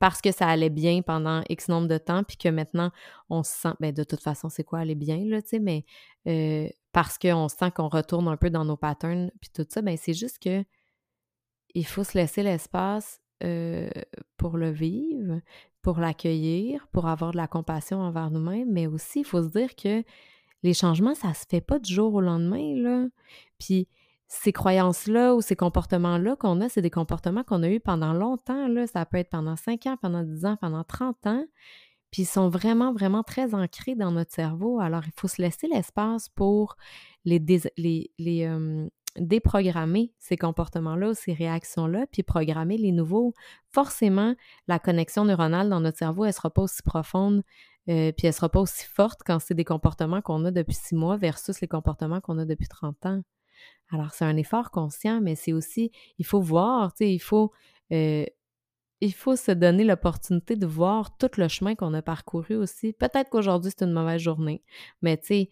parce 0.04 0.20
que 0.20 0.32
ça 0.32 0.46
allait 0.48 0.68
bien 0.68 1.00
pendant 1.00 1.42
X 1.48 1.68
nombre 1.68 1.88
de 1.88 1.96
temps, 1.96 2.24
puis 2.24 2.36
que 2.36 2.50
maintenant, 2.50 2.90
on 3.30 3.42
se 3.42 3.52
sent, 3.52 3.72
ben 3.80 3.90
de 3.90 4.04
toute 4.04 4.20
façon, 4.20 4.50
c'est 4.50 4.62
quoi 4.62 4.80
aller 4.80 4.94
bien, 4.94 5.24
là, 5.24 5.40
tu 5.40 5.48
sais, 5.48 5.58
mais 5.58 5.86
euh, 6.26 6.68
parce 6.92 7.16
qu'on 7.16 7.48
sent 7.48 7.70
qu'on 7.70 7.88
retourne 7.88 8.28
un 8.28 8.36
peu 8.36 8.50
dans 8.50 8.66
nos 8.66 8.76
patterns, 8.76 9.30
puis 9.40 9.48
tout 9.54 9.64
ça, 9.66 9.80
ben 9.80 9.96
c'est 9.96 10.12
juste 10.12 10.42
que 10.42 10.62
il 11.74 11.86
faut 11.86 12.04
se 12.04 12.18
laisser 12.18 12.42
l'espace 12.42 13.22
euh, 13.44 13.88
pour 14.36 14.58
le 14.58 14.70
vivre, 14.70 15.40
pour 15.80 15.98
l'accueillir, 15.98 16.86
pour 16.92 17.06
avoir 17.06 17.30
de 17.30 17.38
la 17.38 17.48
compassion 17.48 18.02
envers 18.02 18.30
nous-mêmes, 18.30 18.70
mais 18.70 18.86
aussi, 18.86 19.20
il 19.20 19.24
faut 19.24 19.42
se 19.42 19.48
dire 19.48 19.74
que 19.74 20.04
les 20.62 20.74
changements, 20.74 21.14
ça 21.14 21.32
se 21.32 21.46
fait 21.48 21.62
pas 21.62 21.78
du 21.78 21.90
jour 21.90 22.12
au 22.12 22.20
lendemain, 22.20 22.74
là. 22.76 23.06
Puis, 23.58 23.88
ces 24.28 24.52
croyances-là 24.52 25.34
ou 25.34 25.40
ces 25.40 25.56
comportements-là 25.56 26.36
qu'on 26.36 26.60
a, 26.60 26.68
c'est 26.68 26.82
des 26.82 26.90
comportements 26.90 27.44
qu'on 27.44 27.62
a 27.62 27.68
eus 27.68 27.80
pendant 27.80 28.12
longtemps. 28.12 28.68
Là. 28.68 28.86
Ça 28.86 29.04
peut 29.06 29.18
être 29.18 29.30
pendant 29.30 29.56
5 29.56 29.86
ans, 29.86 29.96
pendant 30.00 30.22
10 30.22 30.46
ans, 30.46 30.56
pendant 30.60 30.84
30 30.84 31.26
ans. 31.26 31.44
Puis 32.10 32.22
ils 32.22 32.26
sont 32.26 32.48
vraiment, 32.48 32.92
vraiment 32.92 33.22
très 33.22 33.54
ancrés 33.54 33.96
dans 33.96 34.12
notre 34.12 34.32
cerveau. 34.32 34.80
Alors, 34.80 35.02
il 35.04 35.12
faut 35.16 35.28
se 35.28 35.42
laisser 35.42 35.66
l'espace 35.66 36.28
pour 36.28 36.76
les, 37.24 37.40
déprogrammer 39.18 40.12
ces 40.18 40.36
comportements-là, 40.36 41.14
ces 41.14 41.32
réactions-là, 41.32 42.06
puis 42.10 42.22
programmer 42.22 42.78
les 42.78 42.92
nouveaux. 42.92 43.34
Forcément, 43.70 44.34
la 44.68 44.78
connexion 44.78 45.24
neuronale 45.24 45.68
dans 45.68 45.80
notre 45.80 45.98
cerveau, 45.98 46.24
elle 46.24 46.30
ne 46.30 46.34
sera 46.34 46.50
pas 46.50 46.62
aussi 46.62 46.82
profonde, 46.82 47.42
euh, 47.88 48.12
puis 48.12 48.26
elle 48.26 48.30
ne 48.30 48.34
sera 48.34 48.48
pas 48.48 48.60
aussi 48.60 48.86
forte 48.86 49.22
quand 49.26 49.40
c'est 49.40 49.54
des 49.54 49.64
comportements 49.64 50.22
qu'on 50.22 50.44
a 50.44 50.50
depuis 50.50 50.74
six 50.74 50.94
mois 50.94 51.16
versus 51.16 51.60
les 51.60 51.68
comportements 51.68 52.20
qu'on 52.20 52.38
a 52.38 52.44
depuis 52.44 52.68
30 52.68 53.06
ans. 53.06 53.22
Alors, 53.90 54.12
c'est 54.12 54.24
un 54.24 54.36
effort 54.36 54.70
conscient, 54.70 55.20
mais 55.20 55.34
c'est 55.34 55.52
aussi, 55.52 55.90
il 56.18 56.24
faut 56.24 56.40
voir, 56.40 56.94
tu 56.94 57.04
sais, 57.04 57.12
il 57.12 57.18
faut, 57.20 57.52
euh, 57.92 58.24
il 59.00 59.12
faut 59.12 59.36
se 59.36 59.52
donner 59.52 59.84
l'opportunité 59.84 60.56
de 60.56 60.66
voir 60.66 61.16
tout 61.16 61.30
le 61.36 61.48
chemin 61.48 61.74
qu'on 61.74 61.94
a 61.94 62.02
parcouru 62.02 62.56
aussi. 62.56 62.92
Peut-être 62.92 63.30
qu'aujourd'hui, 63.30 63.70
c'est 63.76 63.84
une 63.84 63.92
mauvaise 63.92 64.20
journée, 64.20 64.62
mais 65.02 65.16
tu 65.18 65.26
sais, 65.26 65.50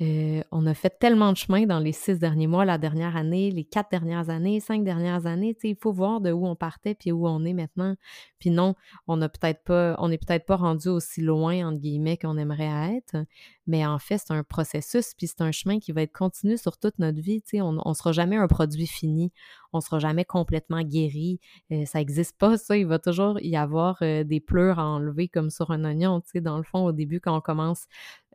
euh, 0.00 0.42
on 0.52 0.64
a 0.66 0.74
fait 0.74 0.96
tellement 1.00 1.32
de 1.32 1.36
chemin 1.36 1.66
dans 1.66 1.80
les 1.80 1.90
six 1.90 2.20
derniers 2.20 2.46
mois, 2.46 2.64
la 2.64 2.78
dernière 2.78 3.16
année, 3.16 3.50
les 3.50 3.64
quatre 3.64 3.90
dernières 3.90 4.30
années, 4.30 4.60
cinq 4.60 4.84
dernières 4.84 5.26
années. 5.26 5.56
Il 5.64 5.74
faut 5.74 5.92
voir 5.92 6.20
de 6.20 6.30
où 6.30 6.46
on 6.46 6.54
partait 6.54 6.94
puis 6.94 7.10
où 7.10 7.26
on 7.26 7.44
est 7.44 7.52
maintenant. 7.52 7.96
Puis 8.38 8.50
non, 8.50 8.76
on 9.08 9.16
n'a 9.16 9.28
peut-être 9.28 9.64
pas, 9.64 9.96
on 9.98 10.08
n'est 10.08 10.18
peut-être 10.18 10.46
pas 10.46 10.54
rendu 10.54 10.88
aussi 10.88 11.20
loin 11.20 11.66
entre 11.66 11.80
guillemets 11.80 12.16
qu'on 12.16 12.38
aimerait 12.38 12.96
être, 12.96 13.24
mais 13.66 13.84
en 13.84 13.98
fait 13.98 14.18
c'est 14.18 14.32
un 14.32 14.44
processus 14.44 15.14
puis 15.14 15.26
c'est 15.26 15.40
un 15.40 15.50
chemin 15.50 15.80
qui 15.80 15.90
va 15.90 16.02
être 16.02 16.16
continu 16.16 16.56
sur 16.58 16.78
toute 16.78 17.00
notre 17.00 17.20
vie. 17.20 17.42
On 17.54 17.72
ne 17.72 17.94
sera 17.94 18.12
jamais 18.12 18.36
un 18.36 18.46
produit 18.46 18.86
fini, 18.86 19.32
on 19.72 19.80
sera 19.80 19.98
jamais 19.98 20.24
complètement 20.24 20.82
guéri. 20.82 21.40
Ça 21.86 21.98
n'existe 21.98 22.36
pas 22.38 22.56
ça. 22.56 22.76
Il 22.76 22.86
va 22.86 22.98
toujours 22.98 23.38
y 23.40 23.56
avoir 23.56 23.98
des 24.00 24.40
pleurs 24.40 24.78
à 24.78 24.86
enlever 24.86 25.28
comme 25.28 25.50
sur 25.50 25.70
un 25.70 25.84
oignon. 25.84 26.22
Dans 26.36 26.56
le 26.56 26.62
fond, 26.62 26.84
au 26.84 26.92
début 26.92 27.20
quand 27.20 27.36
on 27.36 27.40
commence 27.40 27.86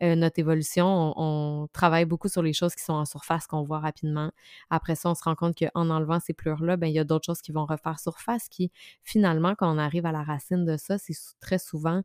notre 0.01 0.39
évolution, 0.39 1.13
on, 1.15 1.67
travaille 1.73 2.05
beaucoup 2.05 2.27
sur 2.27 2.41
les 2.41 2.53
choses 2.53 2.75
qui 2.75 2.83
sont 2.83 2.93
en 2.93 3.05
surface, 3.05 3.47
qu'on 3.47 3.63
voit 3.63 3.79
rapidement. 3.79 4.31
Après 4.69 4.95
ça, 4.95 5.09
on 5.09 5.15
se 5.15 5.23
rend 5.23 5.35
compte 5.35 5.57
qu'en 5.57 5.89
enlevant 5.89 6.19
ces 6.19 6.33
pleurs-là, 6.33 6.77
ben, 6.77 6.87
il 6.87 6.93
y 6.93 6.99
a 6.99 7.03
d'autres 7.03 7.25
choses 7.25 7.41
qui 7.41 7.51
vont 7.51 7.65
refaire 7.65 7.99
surface 7.99 8.49
qui, 8.49 8.71
finalement, 9.03 9.55
quand 9.55 9.73
on 9.73 9.77
arrive 9.77 10.05
à 10.05 10.11
la 10.11 10.23
racine 10.23 10.65
de 10.65 10.77
ça, 10.77 10.97
c'est 10.97 11.13
très 11.39 11.59
souvent 11.59 12.01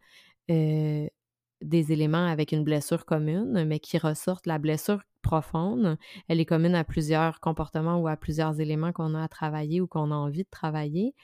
des 1.62 1.92
éléments 1.92 2.26
avec 2.26 2.52
une 2.52 2.64
blessure 2.64 3.04
commune, 3.04 3.64
mais 3.64 3.80
qui 3.80 3.98
ressortent 3.98 4.46
la 4.46 4.58
blessure 4.58 5.02
profonde. 5.22 5.98
Elle 6.28 6.40
est 6.40 6.44
commune 6.44 6.74
à 6.74 6.84
plusieurs 6.84 7.40
comportements 7.40 7.98
ou 7.98 8.08
à 8.08 8.16
plusieurs 8.16 8.60
éléments 8.60 8.92
qu'on 8.92 9.14
a 9.14 9.24
à 9.24 9.28
travailler 9.28 9.80
ou 9.80 9.86
qu'on 9.86 10.10
a 10.10 10.14
envie 10.14 10.44
de 10.44 10.50
travailler. 10.50 11.14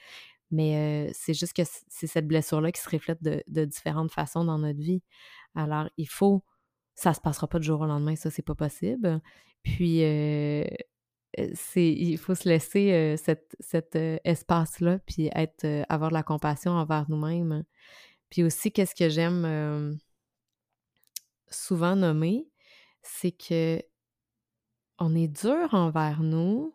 Mais 0.51 1.09
c'est 1.13 1.33
juste 1.33 1.53
que 1.53 1.63
c'est 1.87 2.07
cette 2.07 2.27
blessure-là 2.27 2.71
qui 2.71 2.81
se 2.81 2.89
reflète 2.89 3.21
de, 3.23 3.65
différentes 3.65 4.11
façons 4.11 4.45
dans 4.45 4.59
notre 4.59 4.79
vie. 4.79 5.01
Alors, 5.55 5.89
il 5.97 6.07
faut, 6.07 6.43
ça 6.95 7.13
se 7.13 7.21
passera 7.21 7.47
pas 7.47 7.59
du 7.59 7.65
jour 7.65 7.81
au 7.81 7.85
lendemain, 7.85 8.15
ça, 8.15 8.29
c'est 8.29 8.45
pas 8.45 8.55
possible. 8.55 9.21
Puis, 9.63 9.99
c'est, 11.53 11.91
il 11.91 12.17
faut 12.17 12.35
se 12.35 12.47
laisser 12.47 13.15
cet, 13.17 13.95
espace-là, 14.23 14.99
puis 14.99 15.29
être, 15.33 15.65
avoir 15.89 16.09
de 16.09 16.15
la 16.15 16.23
compassion 16.23 16.71
envers 16.71 17.05
nous-mêmes. 17.09 17.63
Puis 18.29 18.43
aussi, 18.43 18.71
qu'est-ce 18.71 18.95
que 18.95 19.09
j'aime 19.09 19.97
souvent 21.49 21.95
nommer, 21.95 22.47
c'est 23.01 23.31
que 23.31 23.81
on 24.97 25.15
est 25.15 25.27
dur 25.27 25.73
envers 25.73 26.21
nous, 26.21 26.73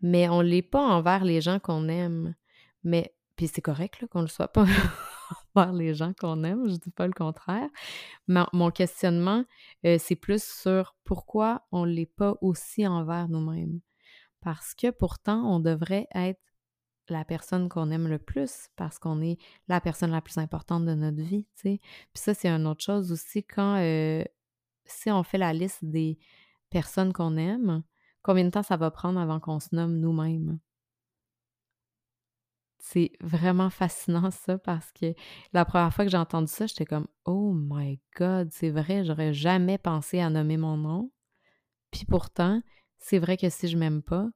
mais 0.00 0.28
on 0.28 0.40
l'est 0.40 0.62
pas 0.62 0.82
envers 0.82 1.24
les 1.24 1.40
gens 1.40 1.58
qu'on 1.58 1.88
aime. 1.88 2.34
Mais, 2.84 3.14
puis 3.36 3.48
c'est 3.48 3.60
correct 3.60 4.06
qu'on 4.10 4.20
ne 4.20 4.24
le 4.24 4.30
soit 4.30 4.48
pas 4.48 4.66
envers 5.54 5.72
les 5.72 5.94
gens 5.94 6.12
qu'on 6.18 6.44
aime, 6.44 6.68
je 6.68 6.76
dis 6.76 6.90
pas 6.90 7.06
le 7.06 7.12
contraire. 7.12 7.68
Mais 8.26 8.42
mon 8.52 8.70
questionnement, 8.70 9.44
euh, 9.86 9.98
c'est 9.98 10.16
plus 10.16 10.42
sur 10.42 10.96
pourquoi 11.04 11.66
on 11.72 11.84
l'est 11.84 12.06
pas 12.06 12.36
aussi 12.40 12.86
envers 12.86 13.28
nous-mêmes. 13.28 13.80
Parce 14.40 14.74
que 14.74 14.90
pourtant, 14.90 15.44
on 15.54 15.60
devrait 15.60 16.08
être 16.14 16.40
la 17.12 17.24
personne 17.24 17.68
qu'on 17.68 17.90
aime 17.90 18.08
le 18.08 18.18
plus 18.18 18.68
parce 18.76 18.98
qu'on 18.98 19.20
est 19.22 19.38
la 19.68 19.80
personne 19.80 20.10
la 20.10 20.20
plus 20.20 20.38
importante 20.38 20.84
de 20.84 20.94
notre 20.94 21.22
vie, 21.22 21.46
tu 21.54 21.62
sais. 21.62 21.80
Puis 22.12 22.22
ça, 22.22 22.34
c'est 22.34 22.48
une 22.48 22.66
autre 22.66 22.82
chose 22.82 23.12
aussi 23.12 23.44
quand, 23.44 23.76
si 24.84 25.10
on 25.10 25.22
fait 25.22 25.38
la 25.38 25.52
liste 25.52 25.84
des 25.84 26.18
personnes 26.70 27.12
qu'on 27.12 27.36
aime, 27.36 27.82
combien 28.22 28.44
de 28.44 28.50
temps 28.50 28.62
ça 28.62 28.76
va 28.76 28.90
prendre 28.90 29.20
avant 29.20 29.38
qu'on 29.38 29.60
se 29.60 29.68
nomme 29.72 29.98
nous-mêmes? 29.98 30.58
C'est 32.84 33.12
vraiment 33.20 33.70
fascinant 33.70 34.32
ça 34.32 34.58
parce 34.58 34.90
que 34.90 35.14
la 35.52 35.64
première 35.64 35.94
fois 35.94 36.04
que 36.04 36.10
j'ai 36.10 36.16
entendu 36.16 36.50
ça, 36.50 36.66
j'étais 36.66 36.84
comme 36.84 37.06
Oh 37.24 37.52
my 37.54 38.00
God, 38.16 38.48
c'est 38.50 38.70
vrai, 38.70 39.04
j'aurais 39.04 39.32
jamais 39.32 39.78
pensé 39.78 40.18
à 40.18 40.30
nommer 40.30 40.56
mon 40.56 40.76
nom. 40.76 41.12
Puis 41.92 42.04
pourtant, 42.06 42.60
c'est 42.98 43.20
vrai 43.20 43.36
que 43.36 43.50
si 43.50 43.68
je 43.68 43.76
m'aime 43.76 44.02
pas, 44.02 44.28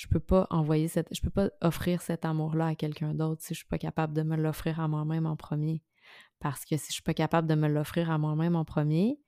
je 0.00 0.08
peux 0.08 0.20
pas 0.20 0.46
envoyer 0.48 0.88
cette. 0.88 1.14
Je 1.14 1.20
peux 1.20 1.30
pas 1.30 1.50
offrir 1.60 2.00
cet 2.00 2.24
amour-là 2.24 2.68
à 2.68 2.74
quelqu'un 2.74 3.12
d'autre 3.12 3.42
si 3.42 3.52
je 3.52 3.58
suis 3.58 3.68
pas 3.68 3.76
capable 3.76 4.14
de 4.14 4.22
me 4.22 4.34
l'offrir 4.34 4.80
à 4.80 4.88
moi-même 4.88 5.26
en 5.26 5.36
premier. 5.36 5.82
Parce 6.38 6.64
que 6.64 6.78
si 6.78 6.86
je 6.88 6.94
suis 6.94 7.02
pas 7.02 7.12
capable 7.12 7.46
de 7.46 7.54
me 7.54 7.68
l'offrir 7.68 8.10
à 8.10 8.16
moi-même 8.16 8.56
en 8.56 8.64
premier, 8.64 9.20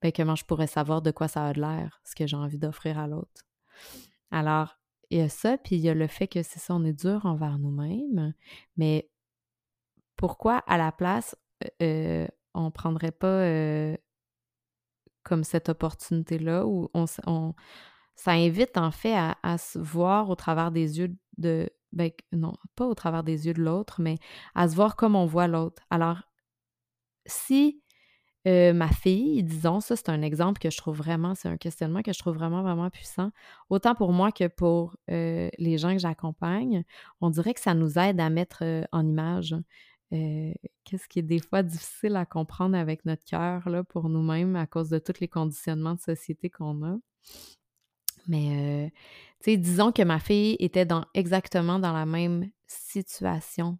ben 0.00 0.10
comment 0.10 0.34
je 0.34 0.46
pourrais 0.46 0.66
savoir 0.66 1.02
de 1.02 1.10
quoi 1.10 1.28
ça 1.28 1.44
a 1.44 1.52
l'air, 1.52 2.00
ce 2.04 2.14
que 2.14 2.26
j'ai 2.26 2.36
envie 2.36 2.56
d'offrir 2.58 2.98
à 2.98 3.06
l'autre? 3.06 3.44
Alors, 4.30 4.78
il 5.10 5.18
y 5.18 5.20
a 5.20 5.28
ça, 5.28 5.58
puis 5.58 5.76
il 5.76 5.82
y 5.82 5.90
a 5.90 5.94
le 5.94 6.06
fait 6.06 6.26
que 6.26 6.42
c'est 6.42 6.58
ça, 6.58 6.74
on 6.74 6.84
est 6.84 6.94
dur 6.94 7.26
envers 7.26 7.58
nous-mêmes, 7.58 8.32
mais 8.78 9.10
pourquoi 10.16 10.58
à 10.66 10.78
la 10.78 10.90
place, 10.90 11.36
euh, 11.82 12.26
on 12.54 12.70
prendrait 12.70 13.12
pas 13.12 13.26
euh, 13.26 13.96
comme 15.22 15.44
cette 15.44 15.68
opportunité-là 15.68 16.66
où 16.66 16.88
on, 16.94 17.54
ça 18.18 18.32
invite 18.32 18.76
en 18.76 18.90
fait 18.90 19.14
à, 19.14 19.58
se 19.58 19.78
voir 19.78 20.28
au 20.28 20.34
travers 20.34 20.72
des 20.72 20.98
yeux 20.98 21.16
de, 21.36 21.70
ben, 21.92 22.10
non, 22.32 22.52
pas 22.74 22.84
au 22.84 22.94
travers 22.94 23.22
des 23.22 23.46
yeux 23.46 23.54
de 23.54 23.62
l'autre, 23.62 24.00
mais 24.00 24.16
à 24.56 24.68
se 24.68 24.74
voir 24.74 24.96
comme 24.96 25.14
on 25.14 25.24
voit 25.24 25.46
l'autre. 25.46 25.84
Alors, 25.88 26.22
si 27.26 27.80
euh, 28.48 28.72
ma 28.72 28.88
fille, 28.88 29.44
disons, 29.44 29.78
ça 29.78 29.94
c'est 29.94 30.08
un 30.08 30.22
exemple 30.22 30.58
que 30.58 30.68
je 30.68 30.76
trouve 30.76 30.96
vraiment, 30.96 31.36
c'est 31.36 31.48
un 31.48 31.56
questionnement 31.56 32.02
que 32.02 32.12
je 32.12 32.18
trouve 32.18 32.34
vraiment, 32.34 32.62
vraiment 32.62 32.90
puissant. 32.90 33.30
Autant 33.70 33.94
pour 33.94 34.12
moi 34.12 34.32
que 34.32 34.48
pour 34.48 34.96
euh, 35.10 35.48
les 35.56 35.78
gens 35.78 35.92
que 35.92 36.00
j'accompagne, 36.00 36.84
on 37.20 37.30
dirait 37.30 37.54
que 37.54 37.60
ça 37.60 37.74
nous 37.74 38.00
aide 38.00 38.18
à 38.18 38.30
mettre 38.30 38.64
euh, 38.64 38.82
en 38.90 39.06
image. 39.06 39.54
Qu'est-ce 40.10 41.06
qui 41.08 41.20
est 41.20 41.22
des 41.22 41.38
fois 41.38 41.62
difficile 41.62 42.16
à 42.16 42.26
comprendre 42.26 42.76
avec 42.76 43.04
notre 43.04 43.24
cœur 43.24 43.68
pour 43.88 44.08
nous-mêmes 44.08 44.56
à 44.56 44.66
cause 44.66 44.88
de 44.88 44.98
tous 44.98 45.20
les 45.20 45.28
conditionnements 45.28 45.94
de 45.94 46.00
société 46.00 46.50
qu'on 46.50 46.82
a. 46.82 46.96
Mais, 48.28 48.92
tu 49.42 49.52
sais, 49.52 49.56
disons 49.56 49.92
que 49.92 50.02
ma 50.02 50.18
fille 50.18 50.56
était 50.60 50.84
dans, 50.86 51.04
exactement 51.14 51.78
dans 51.78 51.92
la 51.92 52.06
même 52.06 52.50
situation 52.66 53.78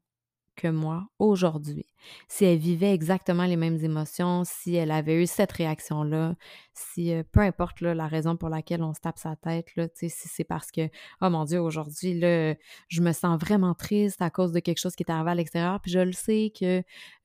que 0.59 0.69
moi 0.69 1.09
aujourd'hui. 1.19 1.87
Si 2.27 2.45
elle 2.45 2.59
vivait 2.59 2.93
exactement 2.93 3.45
les 3.45 3.57
mêmes 3.57 3.79
émotions, 3.83 4.43
si 4.45 4.75
elle 4.75 4.91
avait 4.91 5.23
eu 5.23 5.27
cette 5.27 5.53
réaction-là, 5.53 6.35
si 6.75 7.13
peu 7.33 7.41
importe 7.41 7.81
la 7.81 8.09
raison 8.09 8.37
pour 8.37 8.49
laquelle 8.49 8.83
on 8.83 8.93
se 8.93 9.01
tape 9.01 9.19
sa 9.19 9.37
tête, 9.37 9.75
là, 9.77 9.87
si 9.95 10.11
c'est 10.11 10.45
parce 10.45 10.71
que, 10.71 10.91
oh 11.23 11.31
mon 11.31 11.45
Dieu, 11.45 11.61
aujourd'hui, 11.61 12.21
je 12.21 13.01
me 13.01 13.13
sens 13.13 13.41
vraiment 13.41 13.75
triste 13.75 14.21
à 14.21 14.31
cause 14.31 14.53
de 14.53 14.61
quelque 14.61 14.79
chose 14.79 14.97
qui 14.97 15.05
est 15.05 15.11
arrivé 15.11 15.31
à 15.31 15.35
l'extérieur, 15.35 15.81
puis 15.81 15.93
je 15.93 16.01
le 16.01 16.13
sais 16.13 16.53
que 16.59 16.79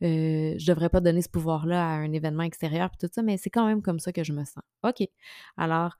euh, 0.04 0.56
je 0.58 0.66
devrais 0.68 0.90
pas 0.90 1.02
donner 1.02 1.22
ce 1.22 1.30
pouvoir-là 1.30 1.84
à 1.84 1.94
un 1.94 2.12
événement 2.12 2.44
extérieur, 2.44 2.90
puis 2.92 3.08
tout 3.08 3.12
ça, 3.14 3.24
mais 3.24 3.38
c'est 3.38 3.50
quand 3.50 3.66
même 3.66 3.82
comme 3.82 4.00
ça 4.00 4.12
que 4.14 4.24
je 4.24 4.34
me 4.34 4.44
sens. 4.46 4.64
OK. 4.84 5.08
Alors, 5.58 5.98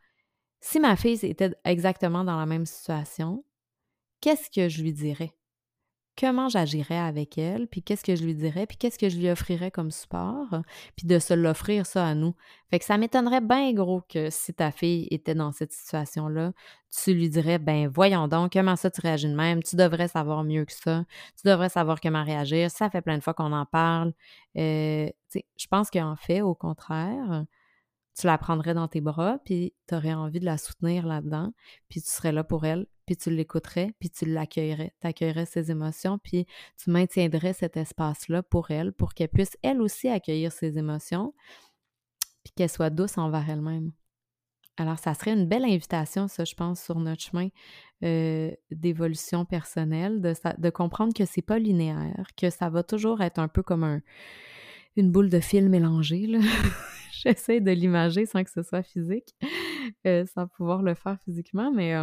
si 0.66 0.80
ma 0.80 0.96
fille 0.96 1.20
était 1.24 1.54
exactement 1.66 2.24
dans 2.24 2.38
la 2.38 2.46
même 2.46 2.66
situation, 2.66 3.44
qu'est-ce 4.22 4.50
que 4.50 4.70
je 4.70 4.82
lui 4.82 4.94
dirais? 4.94 5.34
comment 6.18 6.50
j'agirais 6.50 6.98
avec 6.98 7.38
elle, 7.38 7.68
puis 7.68 7.82
qu'est-ce 7.82 8.04
que 8.04 8.16
je 8.16 8.24
lui 8.24 8.36
dirais, 8.36 8.68
puis 8.68 8.78
qu'est-ce 8.78 9.00
que 9.00 9.10
je 9.10 9.18
lui 9.18 9.30
offrirais 9.30 9.72
comme 9.72 9.92
support, 9.92 10.48
puis 10.96 11.08
de 11.08 11.20
se 11.20 11.34
l'offrir 11.34 11.86
ça 11.86 12.06
à 12.06 12.16
nous? 12.16 12.36
Fait 12.70 12.80
que 12.80 12.86
ça 12.86 12.98
m'étonnerait 12.98 13.42
bien 13.42 13.74
gros 13.74 14.02
que 14.08 14.30
si 14.30 14.54
ta 14.54 14.72
fille 14.72 15.08
était 15.12 15.36
dans 15.36 15.52
cette 15.52 15.72
situation-là, 15.72 16.54
tu 16.92 17.14
lui 17.14 17.30
dirais, 17.30 17.58
ben 17.58 17.88
voyons 17.88 18.28
donc, 18.28 18.54
comment 18.54 18.76
ça 18.76 18.92
tu 18.92 19.02
réagis 19.02 19.28
de 19.28 19.36
même, 19.36 19.64
tu 19.64 19.76
devrais 19.76 20.08
savoir 20.08 20.44
mieux 20.44 20.66
que 20.66 20.74
ça, 20.74 21.06
tu 21.42 21.48
devrais 21.48 21.70
savoir 21.70 22.00
comment 22.00 22.24
réagir, 22.24 22.70
ça 22.70 22.90
fait 22.90 23.02
plein 23.02 23.18
de 23.18 23.24
fois 23.24 23.34
qu'on 23.34 23.52
en 23.52 23.66
parle. 23.66 24.14
Euh, 24.58 25.10
je 25.34 25.68
pense 25.68 25.90
qu'en 25.90 26.16
fait, 26.16 26.42
au 26.42 26.54
contraire, 26.54 27.46
tu 28.16 28.28
la 28.28 28.38
prendrais 28.38 28.74
dans 28.74 28.88
tes 28.88 29.02
bras, 29.02 29.40
puis 29.44 29.74
tu 29.88 29.96
aurais 29.96 30.14
envie 30.14 30.40
de 30.40 30.46
la 30.46 30.58
soutenir 30.58 31.06
là-dedans, 31.06 31.54
puis 31.90 32.02
tu 32.02 32.10
serais 32.10 32.32
là 32.32 32.44
pour 32.44 32.66
elle, 32.66 32.86
puis 33.06 33.18
tu 33.18 33.30
l'écouterais, 33.30 33.94
puis 34.00 34.10
tu 34.10 34.26
l'accueillerais. 34.26 34.94
Tu 35.02 35.08
accueillerais 35.08 35.46
ses 35.46 35.72
émotions, 35.72 36.20
puis 36.20 36.46
tu 36.78 36.92
maintiendrais 36.92 37.54
cet 37.54 37.76
espace-là 37.78 38.44
pour 38.44 38.72
elle, 38.72 38.94
pour 38.94 39.14
qu'elle 39.14 39.30
puisse 39.30 39.58
elle 39.64 39.82
aussi 39.82 40.10
accueillir 40.10 40.52
ses 40.52 40.78
émotions, 40.78 41.34
puis 42.44 42.54
qu'elle 42.56 42.70
soit 42.70 42.90
douce 42.90 43.18
envers 43.18 43.50
elle-même. 43.50 43.92
Alors, 44.78 44.98
ça 44.98 45.14
serait 45.14 45.34
une 45.34 45.48
belle 45.48 45.66
invitation, 45.66 46.28
ça, 46.28 46.46
je 46.46 46.56
pense, 46.56 46.82
sur 46.82 47.00
notre 47.00 47.22
chemin 47.22 47.50
euh, 48.04 48.52
d'évolution 48.72 49.46
personnelle, 49.46 50.20
de, 50.20 50.70
comprendre 50.72 51.14
que 51.14 51.26
c'est 51.26 51.44
pas 51.44 51.60
linéaire, 51.60 52.28
que 52.36 52.50
ça 52.50 52.70
va 52.70 52.82
toujours 52.82 53.22
être 53.22 53.38
un 53.38 53.48
peu 53.48 53.62
comme 53.62 53.84
un, 53.84 54.02
une 54.96 55.12
boule 55.12 55.30
de 55.30 55.40
fil 55.40 55.70
mélangée. 55.70 56.26
Là. 56.26 56.40
J'essaie 57.24 57.62
de 57.62 57.72
l'imager 57.72 58.26
sans 58.26 58.44
que 58.44 58.50
ce 58.50 58.64
soit 58.64 58.84
physique, 58.84 59.36
euh, 60.08 60.26
sans 60.34 60.48
pouvoir 60.48 60.82
le 60.82 60.94
faire 60.94 61.18
physiquement, 61.24 61.72
mais 61.72 61.94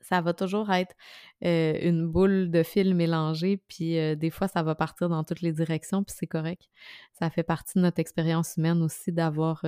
ça 0.00 0.20
va 0.20 0.32
toujours 0.32 0.70
être 0.70 0.94
une 1.42 2.06
boule 2.06 2.50
de 2.50 2.62
fil 2.62 2.94
mélangée, 2.94 3.58
puis 3.68 4.16
des 4.16 4.30
fois, 4.30 4.48
ça 4.48 4.62
va 4.62 4.74
partir 4.74 5.08
dans 5.08 5.24
toutes 5.24 5.40
les 5.42 5.52
directions, 5.52 6.02
puis 6.02 6.14
c'est 6.18 6.26
correct. 6.26 6.62
Ça 7.12 7.30
fait 7.30 7.42
partie 7.42 7.74
de 7.76 7.82
notre 7.82 8.00
expérience 8.00 8.56
humaine 8.56 8.82
aussi 8.82 9.12
d'avoir 9.12 9.62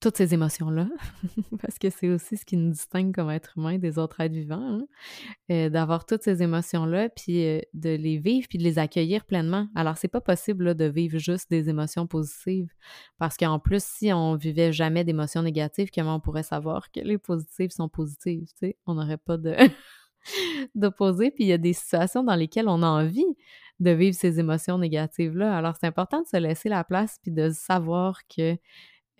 toutes 0.00 0.16
ces 0.16 0.32
émotions-là, 0.32 0.88
parce 1.60 1.78
que 1.78 1.90
c'est 1.90 2.08
aussi 2.08 2.36
ce 2.36 2.44
qui 2.44 2.56
nous 2.56 2.70
distingue 2.70 3.12
comme 3.12 3.30
être 3.30 3.54
humain 3.56 3.78
des 3.78 3.98
autres 3.98 4.20
êtres 4.20 4.34
vivants, 4.34 4.78
hein. 4.78 4.86
euh, 5.50 5.70
d'avoir 5.70 6.06
toutes 6.06 6.22
ces 6.22 6.40
émotions-là, 6.42 7.08
puis 7.08 7.44
euh, 7.44 7.60
de 7.74 7.90
les 7.90 8.18
vivre, 8.18 8.46
puis 8.48 8.58
de 8.58 8.62
les 8.62 8.78
accueillir 8.78 9.24
pleinement. 9.24 9.66
Alors, 9.74 9.96
c'est 9.96 10.08
pas 10.08 10.20
possible 10.20 10.76
de 10.76 10.84
vivre 10.84 11.18
juste 11.18 11.50
des 11.50 11.68
émotions 11.68 12.06
positives, 12.06 12.70
parce 13.18 13.36
qu'en 13.36 13.58
plus, 13.58 13.82
si 13.82 14.12
on 14.12 14.36
vivait 14.36 14.72
jamais 14.72 15.02
d'émotions 15.02 15.42
négatives, 15.42 15.88
comment 15.92 16.16
on 16.16 16.20
pourrait 16.20 16.44
savoir 16.44 16.92
que 16.92 17.00
les 17.00 17.18
positives 17.18 17.70
sont 17.70 17.88
positives, 17.88 18.46
tu 18.50 18.68
sais? 18.68 18.76
On 18.86 18.94
n'aurait 18.94 19.18
pas 19.18 19.36
de... 19.36 19.56
puis 21.34 21.44
il 21.44 21.46
y 21.46 21.52
a 21.52 21.58
des 21.58 21.72
situations 21.72 22.22
dans 22.22 22.36
lesquelles 22.36 22.68
on 22.68 22.82
a 22.82 22.86
envie 22.86 23.36
de 23.80 23.90
vivre 23.90 24.14
ces 24.14 24.38
émotions 24.38 24.78
négatives-là. 24.78 25.56
Alors, 25.56 25.74
c'est 25.80 25.86
important 25.86 26.22
de 26.22 26.26
se 26.28 26.36
laisser 26.36 26.68
la 26.68 26.84
place, 26.84 27.18
puis 27.20 27.32
de 27.32 27.50
savoir 27.50 28.20
que... 28.28 28.56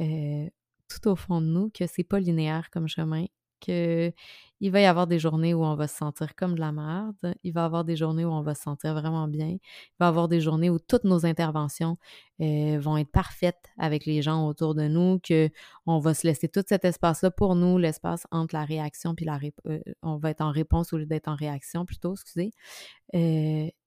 Euh, 0.00 0.48
tout 0.88 1.08
au 1.08 1.16
fond 1.16 1.40
de 1.40 1.46
nous 1.46 1.70
que 1.70 1.86
c'est 1.86 2.04
pas 2.04 2.20
linéaire 2.20 2.70
comme 2.70 2.88
chemin, 2.88 3.26
que 3.60 4.12
il 4.60 4.72
va 4.72 4.80
y 4.80 4.86
avoir 4.86 5.06
des 5.06 5.20
journées 5.20 5.54
où 5.54 5.64
on 5.64 5.76
va 5.76 5.86
se 5.86 5.96
sentir 5.96 6.34
comme 6.34 6.54
de 6.54 6.60
la 6.60 6.72
merde, 6.72 7.34
il 7.44 7.52
va 7.52 7.62
y 7.62 7.64
avoir 7.64 7.84
des 7.84 7.96
journées 7.96 8.24
où 8.24 8.30
on 8.30 8.42
va 8.42 8.54
se 8.56 8.62
sentir 8.62 8.92
vraiment 8.94 9.28
bien, 9.28 9.48
il 9.48 9.60
va 10.00 10.06
y 10.06 10.08
avoir 10.08 10.26
des 10.28 10.40
journées 10.40 10.68
où 10.70 10.78
toutes 10.80 11.04
nos 11.04 11.24
interventions 11.26 11.96
vont 12.40 12.96
être 12.96 13.10
parfaites 13.10 13.70
avec 13.78 14.04
les 14.06 14.22
gens 14.22 14.46
autour 14.48 14.74
de 14.74 14.88
nous, 14.88 15.20
que 15.20 15.50
on 15.86 15.98
va 16.00 16.14
se 16.14 16.26
laisser 16.26 16.48
tout 16.48 16.64
cet 16.66 16.84
espace-là 16.84 17.30
pour 17.30 17.54
nous, 17.54 17.78
l'espace 17.78 18.26
entre 18.32 18.54
la 18.54 18.64
réaction 18.64 19.14
puis 19.14 19.24
la 19.24 19.38
euh, 19.66 19.80
on 20.02 20.16
va 20.18 20.30
être 20.30 20.40
en 20.40 20.50
réponse 20.50 20.92
au 20.92 20.98
lieu 20.98 21.06
d'être 21.06 21.28
en 21.28 21.36
réaction 21.36 21.84
plutôt, 21.84 22.14
excusez. 22.14 22.50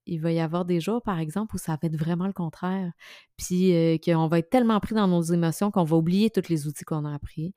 Il 0.06 0.20
va 0.20 0.32
y 0.32 0.40
avoir 0.40 0.66
des 0.66 0.80
jours, 0.80 1.02
par 1.02 1.20
exemple, 1.20 1.56
où 1.56 1.58
ça 1.58 1.74
va 1.74 1.88
être 1.88 1.96
vraiment 1.96 2.28
le 2.28 2.34
contraire. 2.34 2.92
Puis 3.38 3.74
euh, 3.74 3.98
qu'on 4.04 4.28
va 4.28 4.40
être 4.40 4.50
tellement 4.50 4.80
pris 4.80 4.96
dans 4.96 5.08
nos 5.08 5.22
émotions 5.22 5.72
qu'on 5.72 5.84
va 5.84 5.96
oublier 5.96 6.30
tous 6.30 6.50
les 6.50 6.68
outils 6.68 6.84
qu'on 6.84 7.06
a 7.06 7.14
appris, 7.14 7.54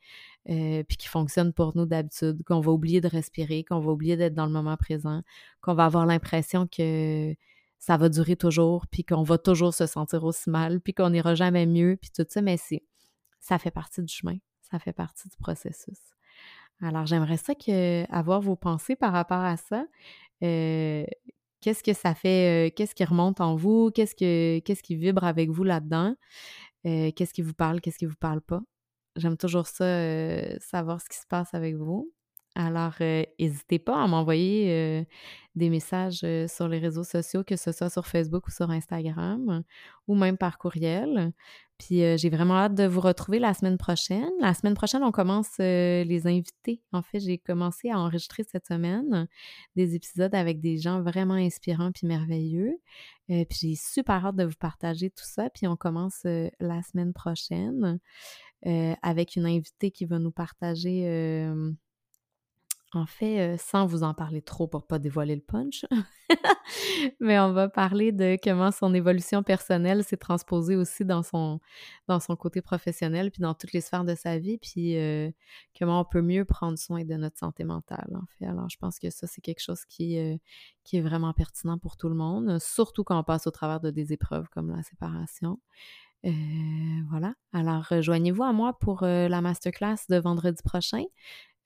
euh, 0.50 0.82
puis 0.84 0.96
qui 0.96 1.08
fonctionnent 1.08 1.52
pour 1.52 1.76
nous 1.76 1.86
d'habitude, 1.86 2.42
qu'on 2.44 2.60
va 2.60 2.72
oublier 2.72 3.00
de 3.00 3.08
respirer, 3.08 3.64
qu'on 3.64 3.80
va 3.80 3.92
oublier 3.92 4.16
d'être 4.16 4.34
dans 4.34 4.46
le 4.46 4.52
moment 4.52 4.76
présent, 4.76 5.22
qu'on 5.60 5.74
va 5.74 5.86
avoir 5.86 6.06
l'impression 6.06 6.66
que 6.66 7.34
ça 7.78 7.96
va 7.96 8.08
durer 8.08 8.36
toujours, 8.36 8.86
puis 8.86 9.04
qu'on 9.04 9.22
va 9.22 9.38
toujours 9.38 9.74
se 9.74 9.86
sentir 9.86 10.24
aussi 10.24 10.48
mal, 10.50 10.80
puis 10.80 10.94
qu'on 10.94 11.10
n'ira 11.10 11.34
jamais 11.34 11.66
mieux, 11.66 11.98
puis 12.00 12.10
tout 12.14 12.24
ça, 12.28 12.40
mais 12.40 12.56
c'est, 12.56 12.82
ça 13.40 13.58
fait 13.58 13.70
partie 13.70 14.02
du 14.02 14.12
chemin, 14.12 14.36
ça 14.62 14.78
fait 14.78 14.92
partie 14.92 15.28
du 15.28 15.36
processus. 15.36 15.98
Alors, 16.82 17.06
j'aimerais 17.06 17.36
ça 17.36 17.54
que, 17.54 18.10
avoir 18.10 18.40
vos 18.40 18.56
pensées 18.56 18.96
par 18.96 19.12
rapport 19.12 19.38
à 19.38 19.56
ça. 19.56 19.86
Euh, 20.42 21.04
qu'est-ce 21.64 21.82
que 21.82 21.94
ça 21.94 22.14
fait, 22.14 22.68
euh, 22.68 22.70
qu'est-ce 22.76 22.94
qui 22.94 23.04
remonte 23.04 23.40
en 23.40 23.56
vous, 23.56 23.90
qu'est-ce, 23.90 24.14
que, 24.14 24.58
qu'est-ce 24.58 24.82
qui 24.82 24.96
vibre 24.96 25.24
avec 25.24 25.48
vous 25.48 25.64
là-dedans, 25.64 26.14
euh, 26.86 27.10
qu'est-ce 27.16 27.32
qui 27.32 27.40
vous 27.40 27.54
parle, 27.54 27.80
qu'est-ce 27.80 27.96
qui 27.96 28.04
vous 28.04 28.18
parle 28.20 28.42
pas? 28.42 28.60
J'aime 29.16 29.38
toujours 29.38 29.66
ça, 29.66 29.86
savoir 30.60 31.00
ce 31.00 31.08
qui 31.08 31.16
se 31.16 31.26
passe 31.26 31.54
avec 31.54 31.76
vous. 31.76 32.12
Alors, 32.54 32.94
n'hésitez 33.00 33.78
pas 33.78 34.02
à 34.02 34.06
m'envoyer 34.06 35.06
des 35.54 35.70
messages 35.70 36.24
sur 36.48 36.68
les 36.68 36.78
réseaux 36.78 37.04
sociaux, 37.04 37.44
que 37.44 37.56
ce 37.56 37.72
soit 37.72 37.90
sur 37.90 38.06
Facebook 38.06 38.46
ou 38.46 38.50
sur 38.50 38.70
Instagram, 38.70 39.62
ou 40.06 40.14
même 40.14 40.36
par 40.36 40.58
courriel. 40.58 41.32
Puis 41.78 42.02
j'ai 42.16 42.30
vraiment 42.30 42.54
hâte 42.54 42.76
de 42.76 42.86
vous 42.86 43.00
retrouver 43.00 43.40
la 43.40 43.52
semaine 43.54 43.76
prochaine. 43.76 44.30
La 44.40 44.54
semaine 44.54 44.74
prochaine, 44.74 45.02
on 45.02 45.10
commence 45.10 45.58
les 45.58 46.22
invités. 46.26 46.80
En 46.92 47.02
fait, 47.02 47.18
j'ai 47.18 47.38
commencé 47.38 47.90
à 47.90 47.98
enregistrer 47.98 48.44
cette 48.44 48.66
semaine 48.66 49.26
des 49.74 49.96
épisodes 49.96 50.34
avec 50.34 50.60
des 50.60 50.78
gens 50.78 51.02
vraiment 51.02 51.34
inspirants 51.34 51.90
puis 51.90 52.06
merveilleux. 52.06 52.78
puis 53.28 53.58
j'ai 53.60 53.74
super 53.74 54.26
hâte 54.26 54.36
de 54.36 54.44
vous 54.44 54.56
partager 54.58 55.10
tout 55.10 55.26
ça. 55.26 55.50
Puis 55.50 55.66
on 55.66 55.76
commence 55.76 56.22
la 56.60 56.82
semaine 56.82 57.12
prochaine 57.12 57.98
avec 59.02 59.34
une 59.34 59.46
invitée 59.46 59.90
qui 59.90 60.04
va 60.04 60.20
nous 60.20 60.32
partager 60.32 61.48
en 62.96 63.06
fait, 63.06 63.56
sans 63.58 63.86
vous 63.86 64.02
en 64.02 64.14
parler 64.14 64.42
trop 64.42 64.66
pour 64.66 64.86
pas 64.86 64.98
dévoiler 64.98 65.34
le 65.34 65.40
punch, 65.40 65.84
mais 67.20 67.38
on 67.38 67.52
va 67.52 67.68
parler 67.68 68.12
de 68.12 68.38
comment 68.42 68.70
son 68.70 68.94
évolution 68.94 69.42
personnelle 69.42 70.04
s'est 70.04 70.16
transposée 70.16 70.76
aussi 70.76 71.04
dans 71.04 71.22
son, 71.22 71.60
côté 72.38 72.62
professionnel, 72.62 73.30
puis 73.30 73.42
dans 73.42 73.54
toutes 73.54 73.72
les 73.72 73.80
sphères 73.80 74.04
de 74.04 74.14
sa 74.14 74.38
vie, 74.38 74.58
puis 74.58 74.96
comment 75.78 76.00
on 76.00 76.04
peut 76.04 76.22
mieux 76.22 76.44
prendre 76.44 76.78
soin 76.78 77.04
de 77.04 77.14
notre 77.14 77.38
santé 77.38 77.64
mentale, 77.64 78.10
en 78.14 78.26
fait. 78.38 78.46
Alors, 78.46 78.68
je 78.68 78.76
pense 78.76 78.98
que 78.98 79.10
ça, 79.10 79.26
c'est 79.26 79.40
quelque 79.40 79.62
chose 79.62 79.84
qui, 79.84 80.18
qui 80.82 80.96
est 80.96 81.02
vraiment 81.02 81.32
pertinent 81.32 81.78
pour 81.78 81.96
tout 81.96 82.08
le 82.08 82.14
monde, 82.14 82.58
surtout 82.60 83.04
quand 83.04 83.18
on 83.18 83.24
passe 83.24 83.46
au 83.46 83.50
travers 83.50 83.80
de 83.80 83.90
des 83.90 84.12
épreuves 84.12 84.48
comme 84.50 84.74
la 84.74 84.82
séparation. 84.82 85.58
voilà. 87.10 87.34
Alors, 87.52 87.84
rejoignez-vous 87.84 88.42
à 88.42 88.52
moi 88.52 88.78
pour 88.78 89.02
la 89.02 89.40
masterclass 89.40 90.06
de 90.08 90.16
vendredi 90.16 90.62
prochain. 90.62 91.04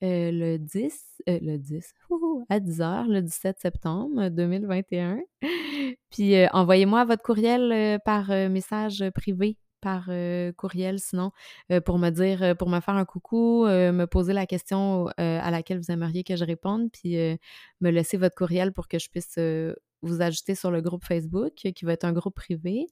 Euh, 0.01 0.31
le 0.31 0.57
10, 0.57 1.21
euh, 1.27 1.39
le 1.41 1.57
10, 1.57 1.93
à 2.49 2.59
10h, 2.59 3.07
le 3.09 3.21
17 3.21 3.59
septembre 3.59 4.29
2021. 4.29 5.19
Puis 6.09 6.35
euh, 6.35 6.47
envoyez-moi 6.53 7.03
votre 7.03 7.21
courriel 7.21 7.99
par 8.05 8.29
message 8.29 9.03
privé, 9.13 9.57
par 9.81 10.09
courriel 10.57 10.99
sinon, 10.99 11.31
pour 11.85 11.99
me 11.99 12.09
dire, 12.09 12.55
pour 12.57 12.69
me 12.69 12.79
faire 12.79 12.95
un 12.95 13.05
coucou, 13.05 13.65
me 13.65 14.05
poser 14.05 14.33
la 14.33 14.45
question 14.45 15.07
à 15.17 15.51
laquelle 15.51 15.79
vous 15.79 15.91
aimeriez 15.91 16.23
que 16.23 16.35
je 16.35 16.43
réponde, 16.43 16.89
puis 16.91 17.15
me 17.79 17.89
laisser 17.89 18.17
votre 18.17 18.35
courriel 18.35 18.73
pour 18.73 18.87
que 18.87 18.99
je 18.99 19.09
puisse 19.09 19.39
vous 20.01 20.21
ajouter 20.21 20.55
sur 20.55 20.71
le 20.71 20.81
groupe 20.81 21.05
Facebook, 21.05 21.53
qui 21.53 21.85
va 21.85 21.93
être 21.93 22.03
un 22.03 22.13
groupe 22.13 22.35
privé. 22.35 22.87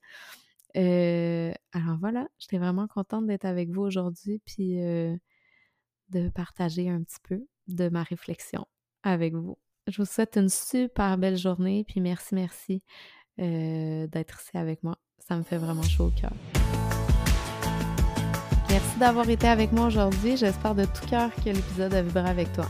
alors 0.74 1.98
voilà, 2.00 2.28
j'étais 2.38 2.58
vraiment 2.58 2.86
contente 2.86 3.26
d'être 3.26 3.44
avec 3.44 3.70
vous 3.70 3.82
aujourd'hui, 3.82 4.40
puis 4.46 4.78
de 6.10 6.28
partager 6.28 6.88
un 6.88 7.02
petit 7.02 7.20
peu 7.22 7.46
de 7.68 7.88
ma 7.88 8.02
réflexion 8.02 8.66
avec 9.02 9.34
vous. 9.34 9.58
Je 9.86 10.02
vous 10.02 10.06
souhaite 10.06 10.36
une 10.36 10.48
super 10.48 11.16
belle 11.16 11.36
journée, 11.36 11.84
puis 11.84 12.00
merci, 12.00 12.34
merci 12.34 12.82
euh, 13.40 14.06
d'être 14.06 14.40
ici 14.40 14.56
avec 14.56 14.82
moi. 14.82 14.96
Ça 15.18 15.36
me 15.36 15.42
fait 15.42 15.56
vraiment 15.56 15.82
chaud 15.82 16.06
au 16.06 16.10
cœur. 16.10 16.32
Merci 18.68 18.98
d'avoir 18.98 19.28
été 19.30 19.48
avec 19.48 19.72
moi 19.72 19.86
aujourd'hui. 19.86 20.36
J'espère 20.36 20.74
de 20.74 20.84
tout 20.84 21.06
cœur 21.08 21.34
que 21.36 21.50
l'épisode 21.50 21.94
a 21.94 22.02
vibré 22.02 22.28
avec 22.28 22.52
toi. 22.52 22.66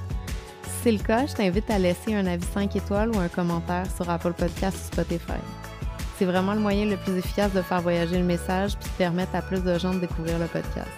Si 0.63 0.71
c'est 0.85 0.93
le 0.93 0.99
cas, 0.99 1.27
je 1.27 1.35
t'invite 1.35 1.69
à 1.71 1.79
laisser 1.79 2.15
un 2.15 2.27
avis 2.27 2.47
5 2.47 2.77
étoiles 2.77 3.11
ou 3.11 3.19
un 3.19 3.29
commentaire 3.29 3.91
sur 3.97 4.09
Apple 4.09 4.33
Podcast 4.33 4.77
ou 4.77 4.95
Spotify. 4.95 5.41
C'est 6.17 6.25
vraiment 6.25 6.55
le 6.55 6.61
moyen 6.61 6.87
le 6.87 6.97
plus 6.97 7.17
efficace 7.17 7.53
de 7.53 7.63
faire 7.63 7.81
voyager 7.81 8.19
le 8.19 8.25
message 8.25 8.77
puis 8.79 8.89
de 8.91 8.97
permettre 8.97 9.35
à 9.35 9.43
plus 9.43 9.63
de 9.63 9.79
gens 9.79 9.95
de 9.95 10.01
découvrir 10.01 10.39
le 10.39 10.47
podcast. 10.47 10.89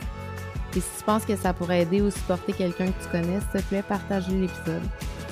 Et 0.76 0.80
si 0.80 0.88
tu 0.98 1.04
penses 1.04 1.24
que 1.24 1.36
ça 1.36 1.52
pourrait 1.52 1.82
aider 1.82 2.00
ou 2.00 2.10
supporter 2.10 2.52
quelqu'un 2.52 2.86
que 2.86 3.02
tu 3.02 3.08
connais, 3.10 3.40
s'il 3.40 3.60
te 3.60 3.68
plaît, 3.68 3.82
partage 3.82 4.28
l'épisode. 4.28 4.82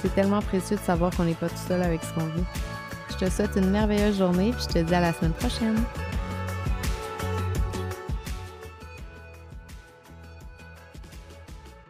C'est 0.03 0.15
tellement 0.15 0.43
précieux 0.43 0.77
de 0.77 0.83
savoir 0.83 1.15
qu'on 1.17 1.25
n'est 1.25 1.35
pas 1.35 1.49
tout 1.49 1.69
seul 1.69 1.83
avec 1.83 2.01
ce 2.03 2.13
qu'on 2.15 2.27
vit. 2.27 2.45
Je 3.11 3.27
te 3.27 3.31
souhaite 3.31 3.57
une 3.57 3.71
merveilleuse 3.71 4.19
journée, 4.19 4.53
puis 4.53 4.65
je 4.69 4.75
te 4.75 4.79
dis 4.79 4.95
à 4.95 5.01
la 5.01 5.13
semaine 5.13 5.33
prochaine. 5.33 5.77